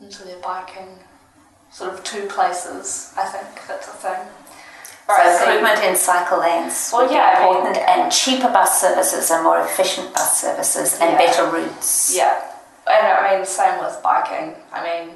[0.00, 0.98] into their biking,
[1.70, 4.26] sort of two places, I think that's a thing.
[5.06, 9.30] So so- improvement in cycle lanes Well, yeah, I mean- important, and cheaper bus services
[9.30, 11.18] and more efficient bus services and Yeah.
[11.18, 12.14] better routes.
[12.14, 12.40] Yeah,
[12.86, 14.54] and I mean, same with biking.
[14.72, 15.14] I mean,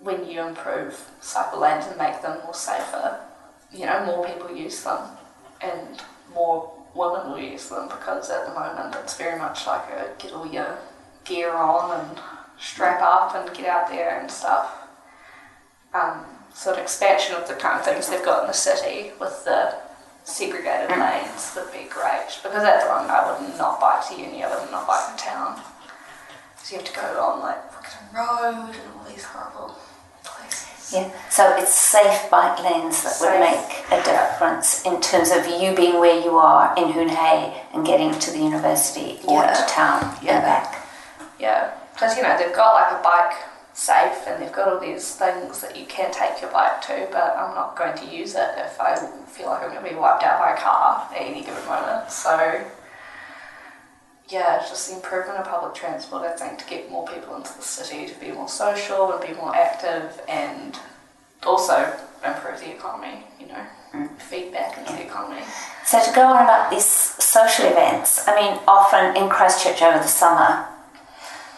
[0.00, 3.20] when you improve cycle lanes and make them more safer,
[3.72, 5.00] you know, more people use them
[5.60, 6.02] and
[6.34, 10.32] more women will use them because at the moment it's very much like a get
[10.32, 10.78] all your
[11.24, 12.18] gear on and
[12.58, 14.88] strap up and get out there and stuff.
[15.94, 19.44] Um, so an expansion of the kind of things they've got in the city with
[19.44, 19.74] the
[20.24, 24.42] segregated lanes would be great because at the moment I would not bike to uni,
[24.42, 25.60] I would not bike to town.
[26.70, 29.74] So you have to go on like Brooklyn Road and all these horrible
[30.22, 30.92] places.
[30.94, 35.74] Yeah, so it's safe bike lanes that would make a difference in terms of you
[35.74, 39.52] being where you are in Hoon Hay and getting to the university or Yeah.
[39.54, 40.34] to town Yeah.
[40.36, 40.86] and back.
[41.40, 43.34] Yeah, because you know they've got like a bike
[43.72, 47.36] safe and they've got all these things that you can take your bike to, but
[47.36, 48.94] I'm not going to use it if I
[49.26, 52.12] feel like I'm going to be wiped out by a car at any given moment.
[52.12, 52.62] So
[54.30, 57.62] yeah, just the improvement of public transport, I think, to get more people into the
[57.62, 60.78] city, to be more social and be more active, and
[61.42, 61.92] also
[62.24, 64.16] improve the economy, you know, mm.
[64.18, 65.42] feedback into the economy.
[65.84, 70.08] So, to go on about these social events, I mean, often in Christchurch over the
[70.08, 70.66] summer,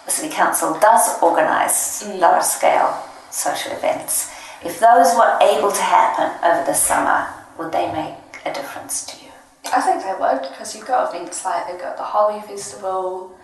[0.06, 2.18] the City Council does organise mm.
[2.18, 4.30] large scale social events.
[4.64, 9.16] If those were able to happen over the summer, would they make a difference to
[9.21, 9.21] you?
[9.66, 13.38] I think they would because you've got events like they've got the Holi Festival,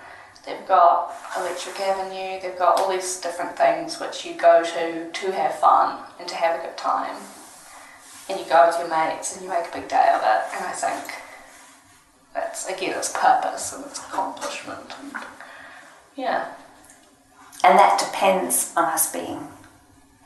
[0.45, 5.33] they've got Electric Avenue, they've got all these different things which you go to to
[5.33, 7.17] have fun and to have a good time.
[8.29, 10.57] And you go with your mates and you make a big day of it.
[10.57, 11.15] And I think
[12.35, 14.93] that's again its purpose and its accomplishment.
[15.01, 15.13] And,
[16.15, 16.53] yeah.
[17.65, 19.49] And that depends on us being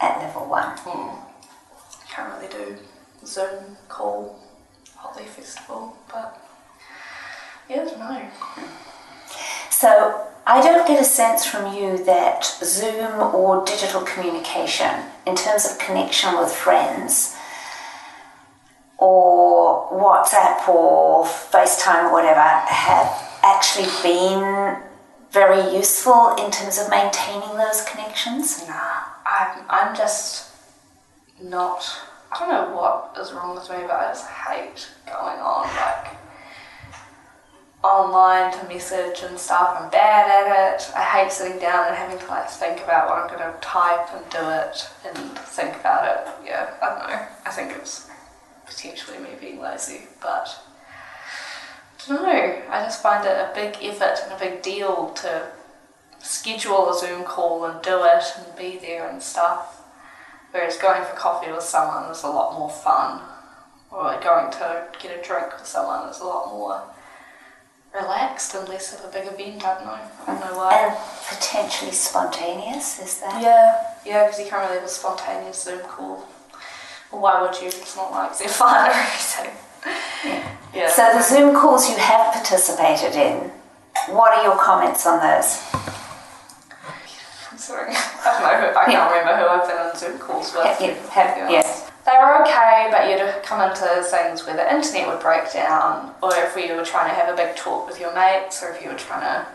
[0.01, 0.77] at level one.
[0.79, 1.19] Mm.
[2.11, 2.77] Can't really do
[3.25, 4.42] Zoom call
[5.03, 6.39] Holi Festival, but
[7.69, 8.31] yeah, I don't know.
[9.71, 14.95] So I don't get a sense from you that Zoom or digital communication,
[15.27, 17.37] in terms of connection with friends,
[18.99, 23.11] or WhatsApp or FaceTime or whatever, have
[23.43, 24.77] actually been
[25.33, 28.65] very useful in terms of maintaining those connections?
[28.69, 30.51] Nah, I'm, I'm just
[31.43, 31.83] not
[32.33, 36.17] I don't know what is wrong with me, but I just hate going on like
[37.85, 39.77] online to message and stuff.
[39.79, 40.91] I'm bad at it.
[40.97, 44.15] I hate sitting down and having to like think about what I'm going to type
[44.15, 46.47] and do it and think about it.
[46.47, 47.27] Yeah, I don't know.
[47.45, 48.09] I think it's
[48.67, 50.59] potentially me being lazy, but
[52.05, 52.63] I don't know.
[52.71, 55.49] I just find it a big effort and a big deal to
[56.19, 59.72] schedule a Zoom call and do it and be there and stuff.
[60.53, 63.21] Whereas going for coffee with someone is a lot more fun.
[63.91, 66.83] Or going to get a drink with someone is a lot more
[67.95, 69.65] relaxed and less of a big event.
[69.65, 69.93] I don't know.
[69.93, 70.75] I don't know why.
[70.75, 70.97] And
[71.29, 73.43] potentially spontaneous, is that?
[73.43, 76.27] Yeah, yeah, because you can't really have a spontaneous Zoom call.
[77.11, 77.69] Well, why would you?
[77.69, 79.55] It's not like they're fun or anything.
[80.25, 80.57] Yeah.
[80.75, 80.91] yeah.
[80.91, 83.51] So the Zoom calls you have participated in,
[84.15, 85.82] what are your comments on those?
[87.63, 87.91] Sorry.
[87.95, 90.67] I don't know, who, I can't remember who I've been on Zoom calls with.
[90.67, 91.91] Have, have, yes.
[92.05, 96.33] They were okay, but you'd come into things where the internet would break down, or
[96.35, 98.91] if you were trying to have a big talk with your mates, or if you
[98.91, 99.47] were trying to,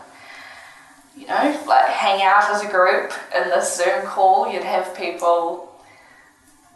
[1.14, 5.68] you know, like hang out as a group in this Zoom call, you'd have people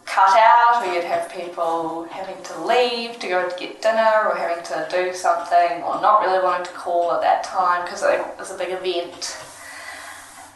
[0.04, 4.36] cut out, or you'd have people having to leave to go to get dinner, or
[4.36, 8.20] having to do something, or not really wanting to call at that time because it
[8.38, 9.38] was a big event.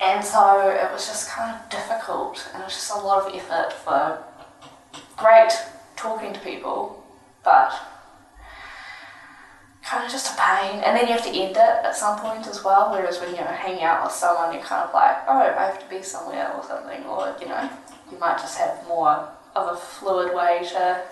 [0.00, 3.34] And so it was just kind of difficult, and it was just a lot of
[3.34, 4.22] effort for
[5.16, 5.52] great
[5.96, 7.02] talking to people,
[7.42, 7.72] but
[9.82, 10.80] kind of just a pain.
[10.82, 12.90] And then you have to end it at some point as well.
[12.90, 15.88] Whereas when you're hanging out with someone, you're kind of like, oh, I have to
[15.88, 17.70] be somewhere or something, or you know,
[18.10, 21.02] you might just have more of a fluid way to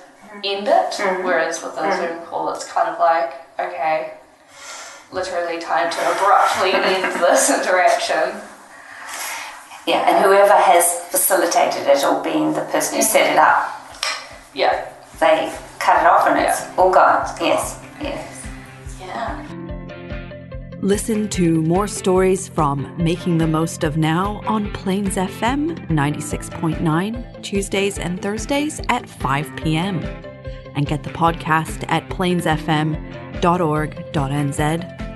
[0.45, 0.93] end it.
[0.93, 1.25] Mm-hmm.
[1.25, 2.15] Whereas with a mm-hmm.
[2.15, 4.15] Zoom call, it's kind of like, okay,
[5.13, 8.43] literally time to abruptly end this interaction.
[9.87, 13.69] Yeah, and whoever has facilitated it or been the person who set it up,
[14.55, 14.89] yeah,
[15.21, 16.75] they cut it off and it's yeah.
[16.79, 17.27] all gone.
[17.41, 18.47] Yes, yes.
[18.99, 19.45] Yeah.
[20.81, 27.99] Listen to more stories from Making the Most of Now on Plains FM 96.9, Tuesdays
[27.99, 30.03] and Thursdays at 5 p.m.
[30.77, 33.41] And get the podcast at plainsfm.org.nz,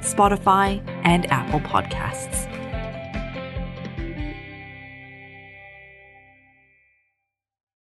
[0.03, 2.48] Spotify, and Apple Podcasts.